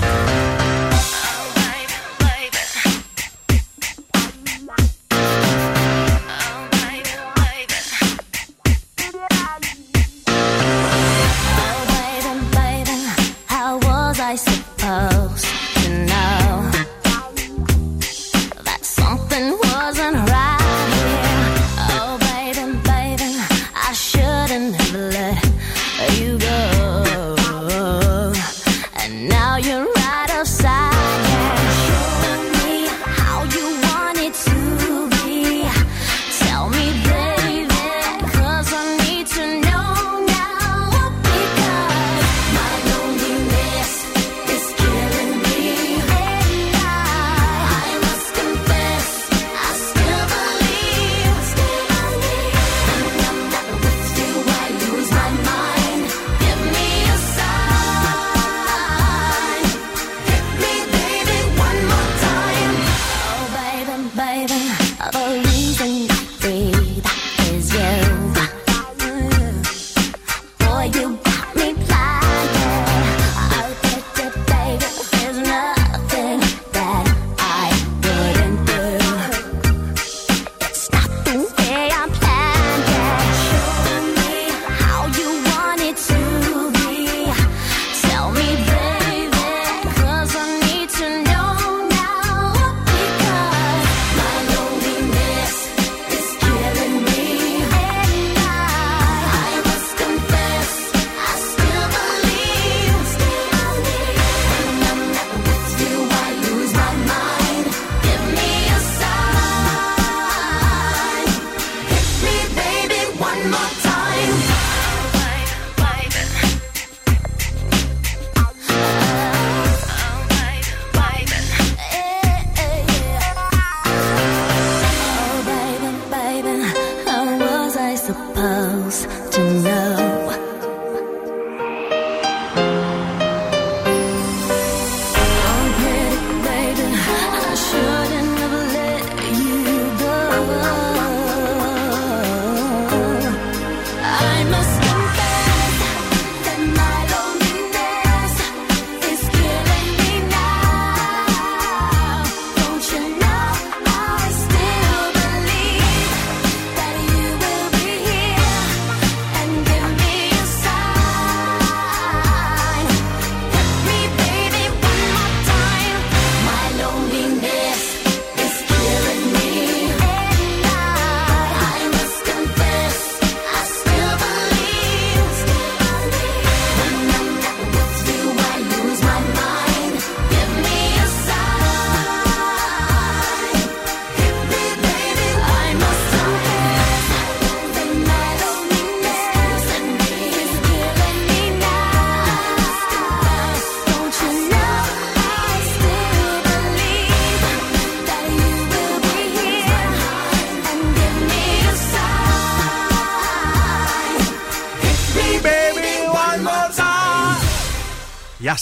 [65.01, 66.10] have a reason.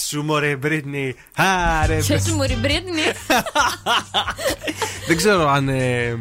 [0.09, 1.15] Γεια σου, μωρέ, Μπρίτνη.
[1.35, 3.01] Άρε, Γεια σου, Μωρή Μπρίτνη.
[5.07, 6.15] Δεν ξέρω αν ε,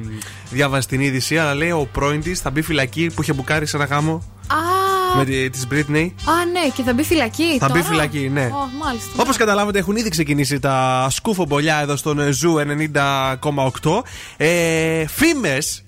[0.51, 3.77] διάβασες την είδηση, αλλά λέει ο πρώην της θα μπει φυλακή που είχε μπουκάρει σε
[3.77, 4.15] ένα γάμο
[4.47, 6.11] Α, με τη της Britney.
[6.25, 7.57] α, ναι, και θα μπει φυλακή.
[7.61, 7.85] Θα μπει τώρα.
[7.85, 8.45] φυλακή, ναι.
[8.53, 9.11] Ω, μάλιστα.
[9.17, 12.55] Όπως καταλάβατε, έχουν ήδη ξεκινήσει τα σκουφομπόλια εδώ στον ε, Zoo
[12.95, 14.03] 90,8.
[14.37, 15.83] Ε, Φήμες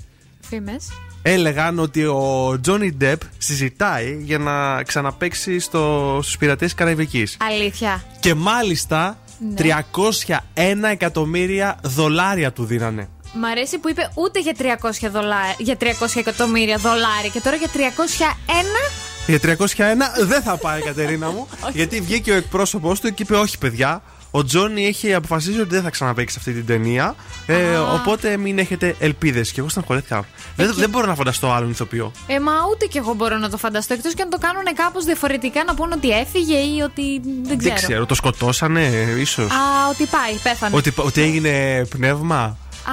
[0.49, 0.89] Φήμες.
[1.23, 3.21] έλεγαν ότι ο Τζόνι Ντεπ
[3.51, 7.37] συζητάει για να ξαναπέξει στο, στους πειρατές Καραϊβικής.
[7.41, 8.03] Αλήθεια.
[8.21, 9.55] Και μάλιστα Ναι.
[9.57, 13.09] 301 εκατομμύρια δολάρια του δίνανε.
[13.33, 15.85] Μ' αρέσει που είπε ούτε για 300, δολάρια, για 300
[16.17, 17.81] εκατομμύρια δολάρια και τώρα για 301.
[19.27, 21.49] Για 301 δεν θα πάει, Κατερίνα μου.
[21.79, 24.03] γιατί βγήκε ο εκπρόσωπό του και είπε: Όχι, παιδιά.
[24.31, 27.15] Ο Τζόνι έχει αποφασίσει ότι δεν θα ξαναπέξει αυτή την ταινία.
[27.47, 29.53] Ε, οπότε μην έχετε ελπίδες.
[29.53, 30.25] Και εγώ στεναχωρέθηκα.
[30.57, 32.13] Δεν, δεν μπορώ να φανταστώ άλλον ηθοποιό.
[32.27, 33.95] Ε, μα ούτε κι εγώ μπορώ να το φανταστώ.
[33.95, 37.21] Εκτός και αν το κάνουν κάπως διαφορετικά να πούνε ότι έφυγε ή ότι.
[37.43, 37.75] Δεν ξέρω.
[37.75, 39.51] Δεν ξέρω, το σκοτώσανε, ίσως.
[39.51, 40.77] Α, ότι πάει, πέθανε.
[40.77, 42.57] Ότι, ότι έγινε πνεύμα.
[42.85, 42.93] Α,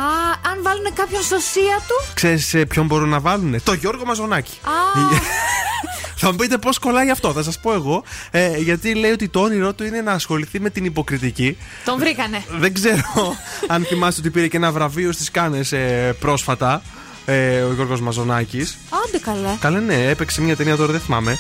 [0.51, 3.64] αν βάλουν κάποιον στο σία του; Ξέρεις ποιον μπορούν να βάλουν.
[3.64, 4.57] Το Γιώργο Μαζονάκη.
[4.64, 4.72] Α,
[6.18, 8.03] Θα μου πείτε πώς κολλάει αυτό, θα σας πω εγώ.
[8.31, 11.57] Ε, γιατί λέει ότι το όνειρό του είναι να ασχοληθεί με την υποκριτική.
[11.85, 12.44] τον βρήκανε.
[12.57, 13.35] Δεν ξέρω
[13.73, 15.73] αν θυμάστε ότι πήρε και ένα βραβείο στις Κάνες
[16.19, 16.81] πρόσφατα.
[17.26, 19.56] Ε, ο Γιώργος Μαζονάκης Άντε καλέ.
[19.60, 21.38] Καλέ, ναι, έπαιξε μια ταινία τώρα, δεν θυμάμαι.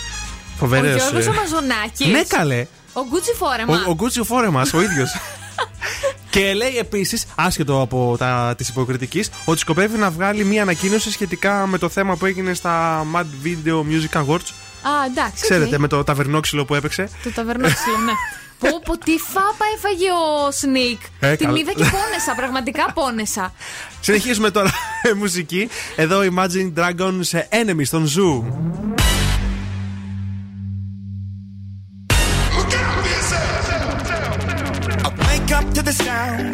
[0.57, 0.87] Φοβερό.
[0.87, 2.07] Ο Γιώργος ο Μαζονάκης.
[2.07, 2.65] Ναι, καλέ.
[2.93, 3.83] Ο Γκούτσι Φόρεμα.
[3.85, 5.15] Ο, ο Γκούτσι ο φόρεμας, ο ίδιος.
[6.29, 11.67] Και λέει επίσης, άσχετο από τα της υποκριτικής, ότι σκοπεύει να βγάλει μία ανακοίνωση σχετικά
[11.67, 14.51] με το θέμα που έγινε στα Mad Video Music Awards.
[14.87, 15.43] Α, εντάξει.
[15.43, 15.81] Ξέρετε, οκ.
[15.81, 17.09] με το ταβερνόξυλο που έπαιξε.
[17.23, 18.11] Το ταβερνόξυλο, ναι.
[18.59, 21.01] Πω, πω, τι φάπα έφαγε ο Σνικ.
[21.19, 21.59] Ε, Την καλά.
[21.59, 23.53] είδα και πόνεσα, πραγματικά πόνεσα.
[23.99, 24.71] Συνεχίζουμε τώρα
[25.03, 25.69] με μουσική.
[25.95, 28.43] Εδώ Imagine Dragons σε Enemy στον Zoo.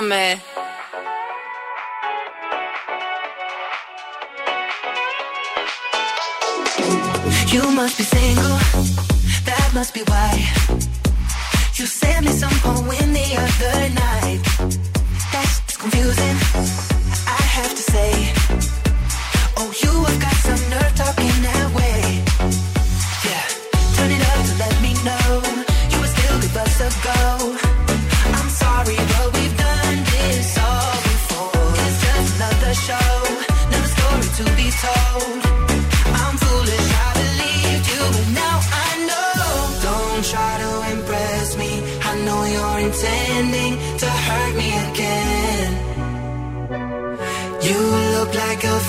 [0.00, 0.26] Γίναμε.
[7.52, 8.58] You must be single,
[9.48, 10.32] that must be why.
[11.78, 14.40] You sent me some poem the other night.
[15.32, 16.36] That's confusing,
[17.40, 18.12] I have to say.
[19.58, 21.59] Oh, you have got some nerve talking that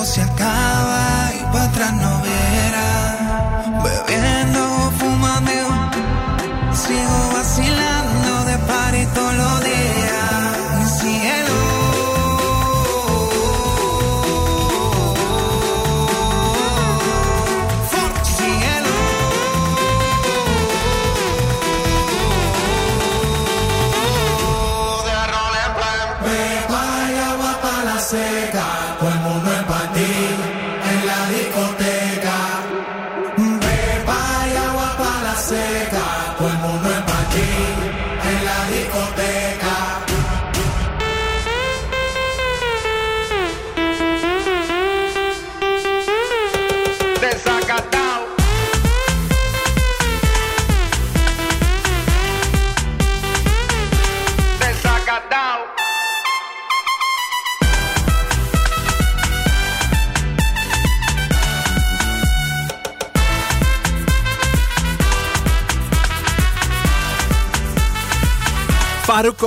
[0.00, 0.29] negocia.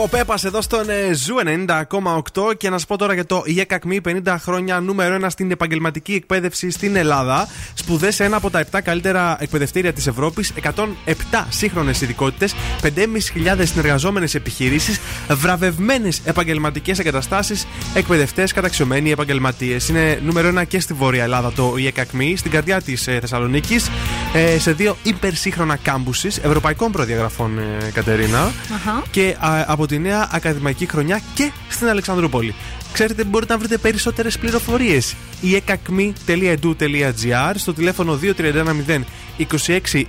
[0.04, 1.36] Farruko Pepas εδώ στον ε, Zoo
[2.48, 5.52] 90,8 και να σας πω τώρα για το ΙΕΚ ΑΚΜΗ 50 χρόνια νούμερο 1 στην
[5.52, 7.48] επαγγελματική εκπαίδευση στην Ελλάδα.
[7.74, 14.36] Σπουδές σε ένα από τα 7 καλύτερα εκπαιδευτήρια της Ευρώπης, 107 σύγχρονες ειδικότητες, 5.500 συνεργαζόμενες
[14.36, 15.00] επιχειρήσεις,
[15.30, 19.90] βραβευμένες επαγγελματικές εγκαταστάσεις, εκπαιδευτές, καταξιωμένοι επαγγελματίες.
[19.90, 23.90] Είναι νούμερο 1 και στη Βόρεια Ελλάδα το ΙΕΚ ΑΚΜΗ, στην καρδιά της Θεσσαλονίκης,
[24.34, 28.52] ε, σε δύο υπερσύγχρονα campuses ευρωπαϊκών προδιαγραφών, ε, Κατερίνα.
[28.74, 29.04] Αχα.
[29.12, 32.56] Και α, από τη νέα ακαδημαϊκή χρονιά και στην Αλεξανδρούπολη.
[32.94, 35.16] Ξέρετε, μπορείτε να βρείτε περισσότερες πληροφορίες.
[35.42, 38.20] η ekakmi.edu.gr στο τηλέφωνο
[38.88, 39.02] 2310
[39.38, 40.04] 26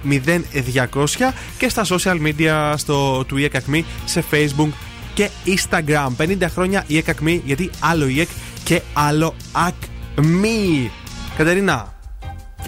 [0.88, 4.68] 0200 και στα social media στο, του EKAKMI σε Facebook
[5.14, 6.08] και Instagram.
[6.18, 8.26] 50 χρόνια η EKAKMI γιατί άλλο EK
[8.64, 10.88] και άλλο AKMI.
[11.36, 11.93] Κατερίνα, Φύγαμε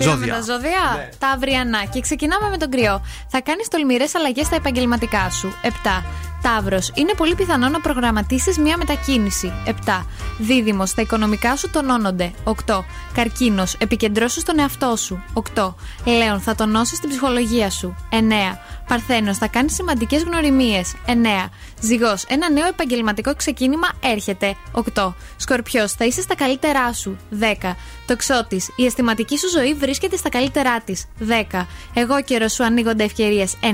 [0.03, 0.35] ζώδια.
[0.35, 1.11] τα ζώδια.
[1.19, 1.85] Τα αυριανά.
[1.85, 3.03] Και ξεκινάμε με τον κρυό.
[3.29, 5.53] Θα κάνεις τολμηρές αλλαγές στα επαγγελματικά σου.
[5.63, 6.05] 7.
[6.43, 6.91] Ταύρος.
[6.95, 9.53] Είναι πολύ πιθανό να προγραμματίσεις μια μετακίνηση.
[9.65, 10.07] 7.
[10.39, 10.95] Δίδυμος.
[10.95, 12.33] Τα οικονομικά σου τονώνονται.
[12.45, 12.85] 8.
[13.15, 13.75] Καρκίνος.
[13.75, 15.23] Επικεντρώσου στον εαυτό σου.
[15.33, 15.75] 8.
[16.05, 16.41] Λέων.
[16.41, 17.97] Θα τονώσεις την ψυχολογία σου.
[18.11, 18.59] 9.
[18.89, 19.39] Παρθένος.
[19.39, 20.95] Θα κάνει σημαντικές γνωριμίες.
[21.07, 21.51] 9.
[21.81, 22.25] Ζυγός.
[22.29, 24.57] Ένα νέο επαγγελματικό ξεκίνημα έρχεται.
[24.73, 25.15] 8.
[25.37, 25.93] Σκορπιός.
[25.93, 27.17] Θα είσαι στα καλύτερά σου.
[27.31, 27.77] 10.
[28.07, 28.71] Τοξότης.
[28.77, 31.05] Η αισθηματική σου ζωή βρίσκεται στα καλύτερά της.
[31.19, 31.67] 10.
[31.95, 33.55] Εγώ καιρό σου ανοίγονται ευκαιρίες.
[33.61, 33.67] 9.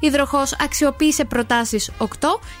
[0.00, 0.56] Υδροχός.
[0.60, 1.90] Αξιοποίησε προτάσεις.
[1.98, 2.06] 8.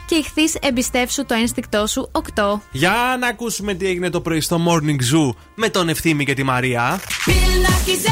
[0.06, 2.10] Και ηχθεί εμπιστεύσου το ένστικτό σου.
[2.12, 2.60] 8.
[2.70, 6.42] Για να ακούσουμε τι έγινε το πρωί στο Morning Zoo με τον Ευθύμη και τη
[6.42, 7.00] Μαρία.
[7.26, 8.10] Bill Nackis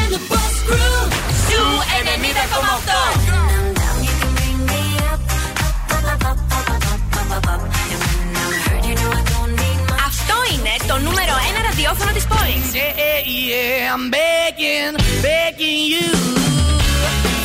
[11.88, 12.66] ραδιόφωνο της πόλης.
[12.80, 14.94] Yeah, yeah, I'm begging,
[15.26, 16.08] begging you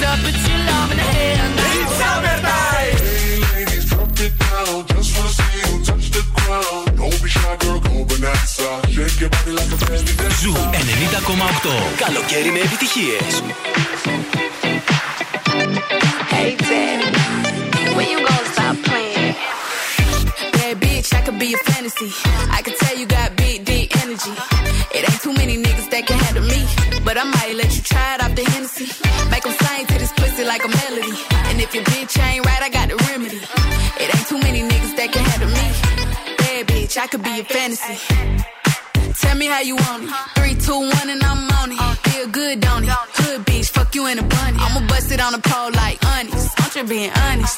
[0.02, 1.54] to put your love in the hand.
[1.80, 2.98] It's summertime.
[3.54, 4.76] Ladies, drop it down.
[4.92, 6.86] Just wanna see you touch the ground.
[7.00, 8.70] Don't be shy, girl, go bonanza.
[8.96, 10.40] Shake your body like a belly dancer.
[10.42, 11.74] Ζου 90,8.
[12.04, 13.32] Καλοκαίρι με επιτυχίες.
[16.36, 17.10] Hey, Daddy,
[17.96, 19.36] when you gonna stop playing?
[20.56, 22.12] Bad bitch, I could be a fantasy.
[22.58, 22.93] I could tell
[27.84, 28.88] You try it off the Hennessy.
[29.30, 31.18] Make 'em sing to this pussy like a melody.
[31.48, 33.42] And if your bitch ain't right, I got the remedy.
[34.00, 35.66] It ain't too many niggas that can handle me.
[36.38, 37.98] Bad bitch, I could be a fantasy.
[39.20, 40.12] Tell me how you want it.
[40.36, 41.98] Three, two, one, and I'm on it.
[42.08, 42.96] Feel good, don't it?
[43.20, 44.60] Hood bitch, fuck you in a bunny.
[44.66, 46.52] I'ma bust it on the pole like honest.
[46.62, 47.58] I'm just being honest.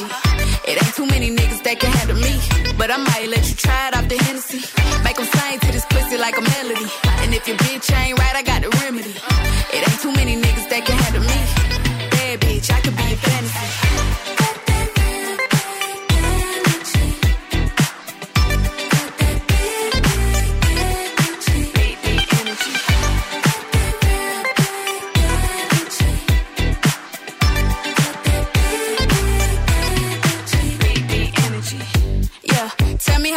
[0.00, 0.14] energy.
[0.66, 2.40] It ain't too many niggas that can handle me.
[2.76, 4.60] But I might let you try it off the Hennessy.
[5.04, 6.86] Make 'em sing to this pussy like a melody.
[7.22, 9.14] And if your bitch ain't right, I got the remedy.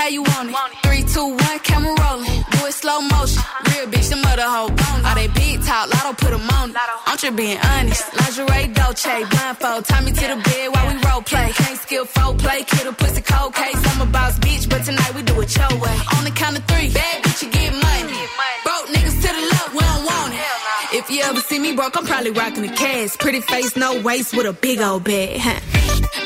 [0.05, 0.55] How you want it.
[0.85, 2.41] Three, two, one, camera rolling.
[2.53, 3.41] Do it slow motion.
[3.69, 5.01] Real bitch, the mother hoe bone.
[5.05, 6.75] All they big talk, lotto put 'em on it.
[7.07, 8.03] I'm just being honest.
[8.19, 9.85] Lingerie, Dolce, blindfold.
[9.85, 11.47] Tie me to the bed while we role play.
[11.59, 13.81] Can't skill folk play, kid a pussy cold case.
[13.89, 15.97] I'm a boss bitch, but tonight we do it your way.
[16.15, 18.19] On the count of three, bad bitch, you get money.
[18.67, 20.97] Broke niggas to the left, we don't want it.
[20.99, 23.17] If you ever see me broke, I'm probably rocking the cash.
[23.17, 25.41] Pretty face, no waist, with a big old bag.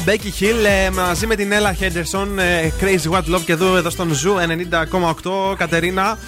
[0.00, 0.20] breathe.
[0.20, 2.38] David Guetta, Becky Hill ε, μαζί με την Ella Henderson.
[2.38, 4.34] ε, Crazy What Love και εδώ, εδώ στον Zoo
[5.22, 5.54] 90,8.
[5.56, 6.18] Κατερίνα,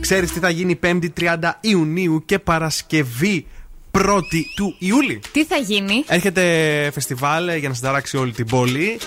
[0.00, 3.46] ξέρεις τι θα γίνει 5η 30 Ιουνίου και Παρασκευή
[3.92, 6.42] 1η του Ιούλη; Τι θα γίνει; Έρχεται
[6.92, 8.98] φεστιβάλ ε, για να συνταράξει όλη την πόλη.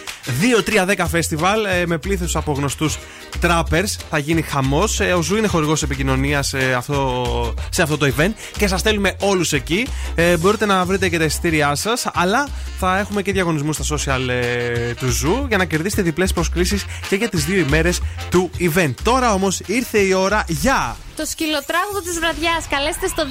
[0.98, 2.98] 2-3-10 φεστιβάλ ε, με πλήθος από γνωστούς
[3.40, 3.84] τράπερ.
[4.10, 5.00] Θα γίνει χαμός.
[5.00, 9.54] Ο Zoo είναι χορηγός επικοινωνίας σε αυτό, σε αυτό το event και σας στέλνουμε όλους
[9.54, 9.88] εκεί.
[10.16, 12.48] Ε, μπορείτε να βρείτε και τα εισιτήριά σας, αλλά
[12.80, 17.16] θα έχουμε και διαγωνισμούς στα social ε, του Zoo για να κερδίσετε διπλές προσκλήσεις και
[17.16, 18.94] για τις δύο ημέρες του event.
[19.04, 20.96] Τώρα όμως ήρθε η ώρα για.
[21.16, 22.68] Το σκυλοτράγουδο της βραδιάς.
[22.70, 23.24] Καλέστε στο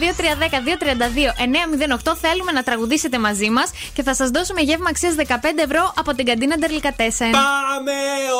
[2.05, 2.16] 2310-232-908.
[2.20, 5.24] Θέλουμε να τραγουδήσετε μαζί μας και θα σας δώσουμε γεύμα αξίας 15
[5.64, 7.31] ευρώ από την καντίνα Ντερλικατέσεν.
[7.31, 7.93] Πάμε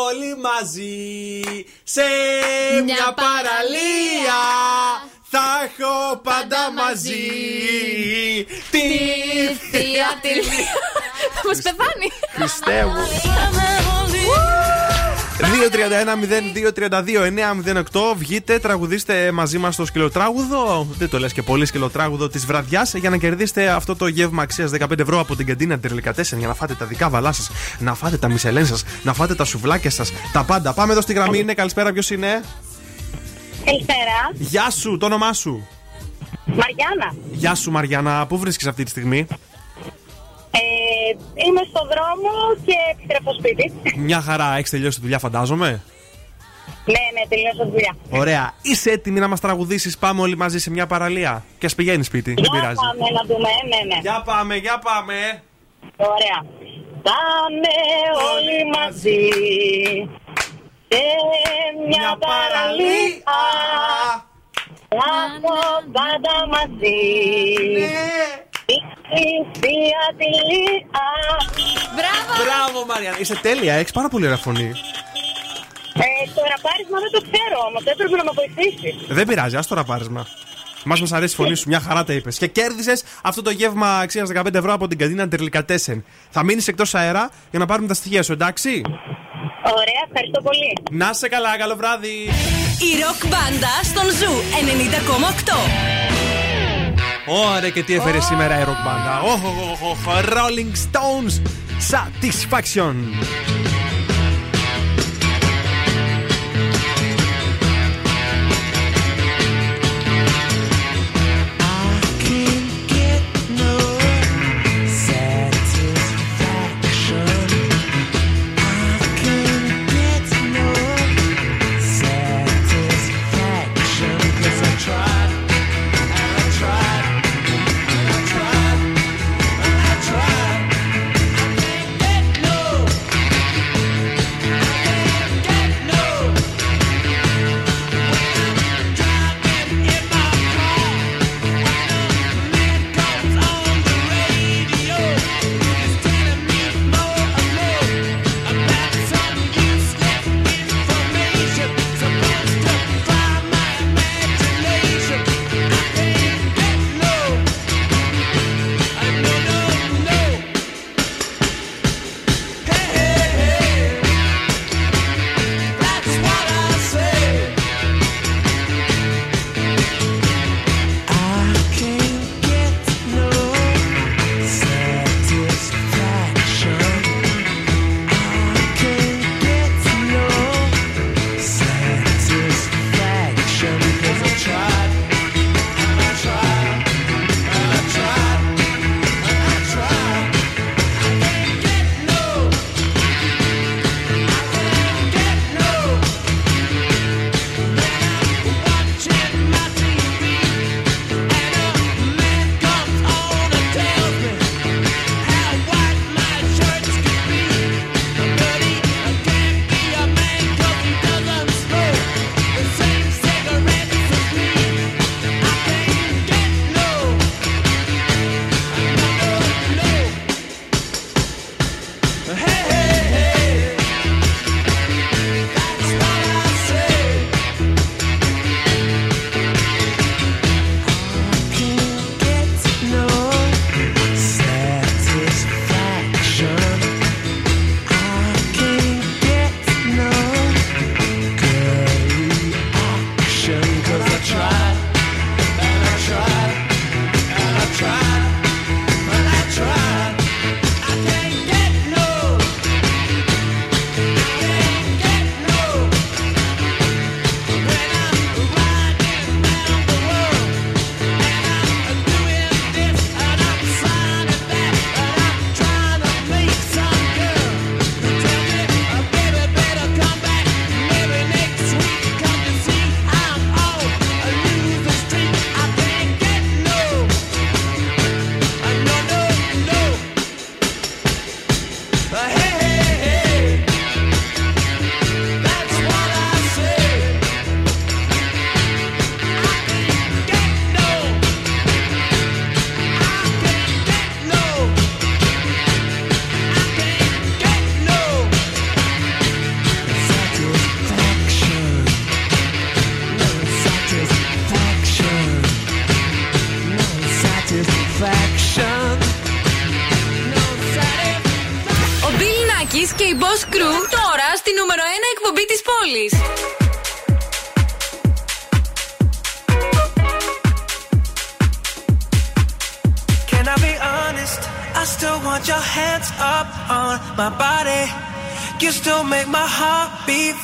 [0.07, 1.41] όλοι μαζί
[1.83, 2.03] σε
[2.85, 4.41] μια παραλία.
[5.35, 7.27] Θα έχω πάντα μαζί
[8.71, 8.81] τη
[9.71, 10.41] θεία τη
[11.35, 12.09] Θα μα πεθάνει.
[12.39, 12.93] Πιστεύω.
[15.39, 15.43] 2-31-02-32-908
[18.17, 20.87] Βγείτε, τραγουδίστε μαζί μας το σκυλοτράγουδο.
[20.99, 24.71] Δεν το λες και πολύ σκυλοτράγουδο της βραδιάς για να κερδίσετε αυτό το γεύμα αξίας
[24.71, 27.53] 15 ευρώ από την καντίνα Τερλικατέσεν για να φάτε τα δικά βαλά σα,
[27.85, 28.75] να φάτε τα μισελέν σα,
[29.07, 30.73] να φάτε τα σουβλάκια σας, τα πάντα.
[30.73, 31.39] Πάμε εδώ στη γραμμή.
[31.39, 32.43] Είναι καλησπέρα, ποιος είναι;
[33.65, 34.31] Καλησπέρα.
[34.33, 35.67] Γεια σου, το όνομά σου;
[36.45, 37.15] Μαριάννα.
[37.33, 38.27] Γεια σου, Μαριάννα.
[38.27, 39.27] Πού βρίσκεις αυτή τη στιγμή;
[40.55, 40.61] Ε,
[41.47, 42.31] είμαι στο δρόμο
[42.65, 43.73] και επιστρέφω σπίτι.
[43.97, 45.83] Μια χαρά, έχεις τελειώσει τη δουλειά, φαντάζομαι;
[46.85, 47.97] ναι, ναι, τελείωσα τη δουλειά.
[48.11, 48.55] Ωραία.
[48.63, 49.99] Είσαι έτοιμη να μας τραγουδήσεις.
[49.99, 52.35] Πάμε όλοι μαζί σε μια παραλία; Και ας πηγαίνει σπίτι.
[52.35, 52.75] Δεν Για πειράζει.
[52.75, 54.01] πάμε να δούμε, ναι, ναι.
[54.01, 55.43] Για πάμε, για πάμε.
[55.97, 56.45] Ωραία.
[57.03, 57.73] Πάμε
[58.33, 59.29] όλοι μαζί
[60.89, 61.03] σε
[61.89, 63.25] μια παραλία.
[65.01, 65.59] Λάθο
[65.93, 67.01] πάντα μαζί.
[67.01, 68.52] Η θεία τη λία.
[71.97, 72.31] Μπράβο!
[72.43, 73.19] Μπράβο, Μαριάννα.
[73.21, 74.71] Είσαι τέλεια, έχεις πάρα πολύ ωραία φωνή.
[75.95, 78.91] Ε, το ραπάρισμα δεν το ξέρω όμως, έπρεπε να με βοηθήσει.
[79.09, 80.27] Δεν πειράζει, ας το ραπάρισμα.
[80.85, 82.39] Μα μας αρέσει η φωνή σου, μια χαρά τα είπες.
[82.39, 86.05] Και κέρδισες αυτό το γεύμα αξίας 15 ευρώ από την καντίνα Τερλικατέσεν.
[86.31, 88.83] Θα μείνεις εκτός αέρα για να πάρουμε τα στοιχεία σου, εντάξει;
[89.65, 90.73] Ωραία, ευχαριστώ πολύ.
[90.91, 92.17] Να σε καλά, καλό βράδυ.
[92.89, 94.33] Η ροκ μπάντα στον Zoo
[96.09, 96.12] 90,8.
[97.27, 98.25] Ωραία και τι έφερε oh.
[98.25, 99.21] σήμερα η ροκ μπάντα.
[99.23, 99.39] Oh,
[99.97, 101.41] oh, Rolling Stones
[101.93, 102.95] Satisfaction.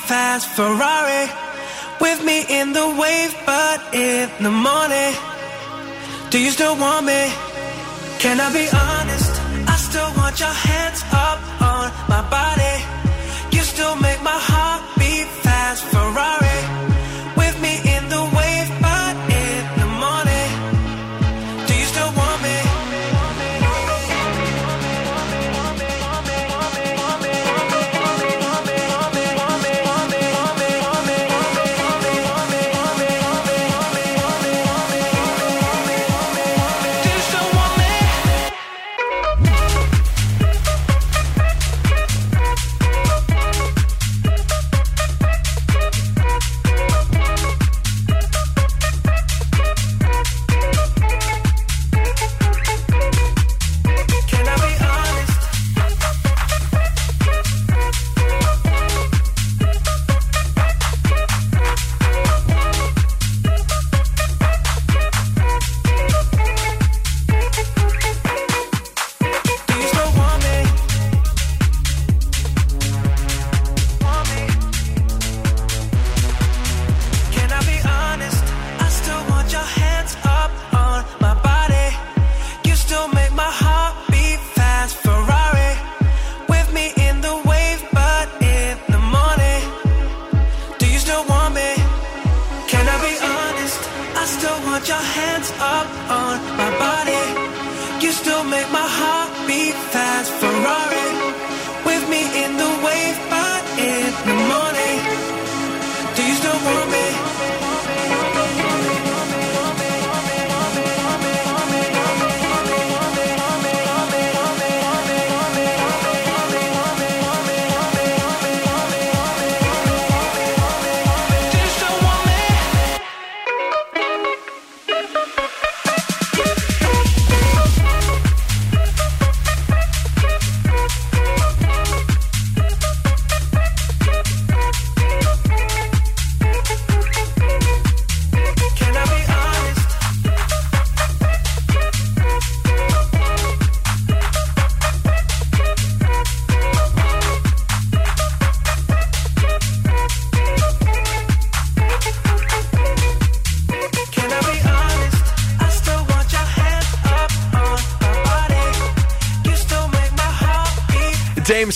[0.09, 1.25] fast Ferrari
[2.01, 5.13] with me in the wave, but in the morning,
[6.31, 7.23] do you still want me?
[8.19, 9.33] Can I be honest?
[9.69, 10.57] I still want your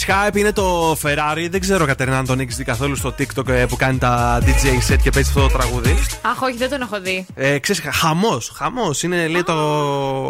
[0.07, 1.47] Hype είναι το Ferrari.
[1.51, 4.93] Δεν ξέρω, Κατερίνα, αν τον έχει δει καθόλου στο TikTok ε, που κάνει τα DJ
[4.93, 5.95] set και παίζει αυτό το τραγούδι.
[6.23, 7.27] Αχ, όχι, δεν τον έχω δει.
[7.35, 9.03] Ε, ξέρεις, χαμός, χαμός.
[9.03, 9.53] Είναι λέει, το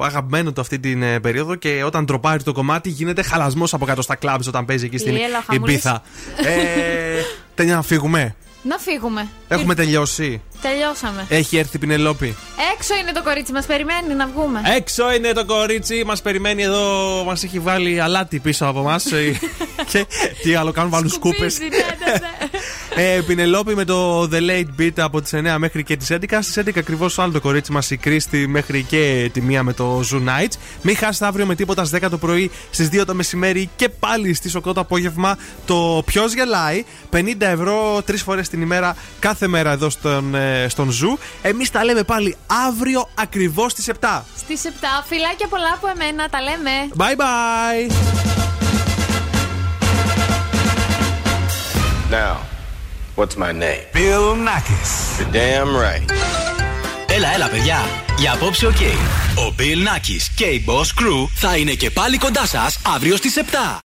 [0.02, 4.02] αγαπημένο του αυτή την ε, περίοδο και όταν τροπάρει το κομμάτι γίνεται χαλασμός από κάτω
[4.02, 5.74] στα κλαμπs όταν παίζει εκεί στην Η Έλα, ο Χαμούλης.
[5.74, 6.02] Ιμπίθα.
[6.36, 7.22] ε,
[7.54, 8.34] Τέλεια να φύγουμε.
[8.62, 9.28] Να φύγουμε.
[9.48, 10.42] Έχουμε τελειώσει.
[10.62, 11.26] Τελειώσαμε.
[11.28, 12.36] Έχει έρθει η Πινελόπη.
[12.74, 14.60] Έξω είναι το κορίτσι μας, περιμένει να βγούμε.
[14.76, 19.00] Έξω είναι το κορίτσι, μας περιμένει εδώ, μας έχει βάλει αλάτι πίσω από εμά.
[19.90, 20.06] και
[20.42, 21.58] τι άλλο κάνουν, βάλουν σκούπες.
[22.96, 26.42] Ε, Πινελόπη με το The Late Beat από τις 9 μέχρι και τις 11.
[26.42, 30.00] Στις 11 ακριβώς άλλο το κορίτσι μας η Κρίστη μέχρι και τη 1 με το
[30.12, 30.52] Zoo Nights.
[30.82, 34.34] Μην χάσετε αύριο με τίποτα στις 10 το πρωί, στις 2 το μεσημέρι και πάλι
[34.34, 36.84] στις 8 το απόγευμα το Ποιος γελάει.
[37.10, 41.18] 50 ευρώ τρεις φορές την ημέρα κάθε μέρα εδώ στον, ε, στον Zoo.
[41.42, 42.36] Εμείς τα λέμε πάλι
[42.68, 44.24] αύριο ακριβώς στις 7.
[44.36, 44.68] Στις 7,
[45.06, 46.70] φιλάκια πολλά από εμένα, τα λέμε.
[46.96, 47.92] Bye bye!
[52.10, 52.36] Now,
[53.14, 53.82] what's my name?
[53.92, 54.92] Bill Nakis.
[55.18, 56.10] You're damn right.
[57.06, 57.78] Έλα, έλα, παιδιά.
[58.18, 58.80] Για απόψε, οκ.
[59.36, 63.36] Ο Bill Nakis και η Boss Crew θα είναι και πάλι κοντά σας αύριο στις
[63.36, 63.80] 7.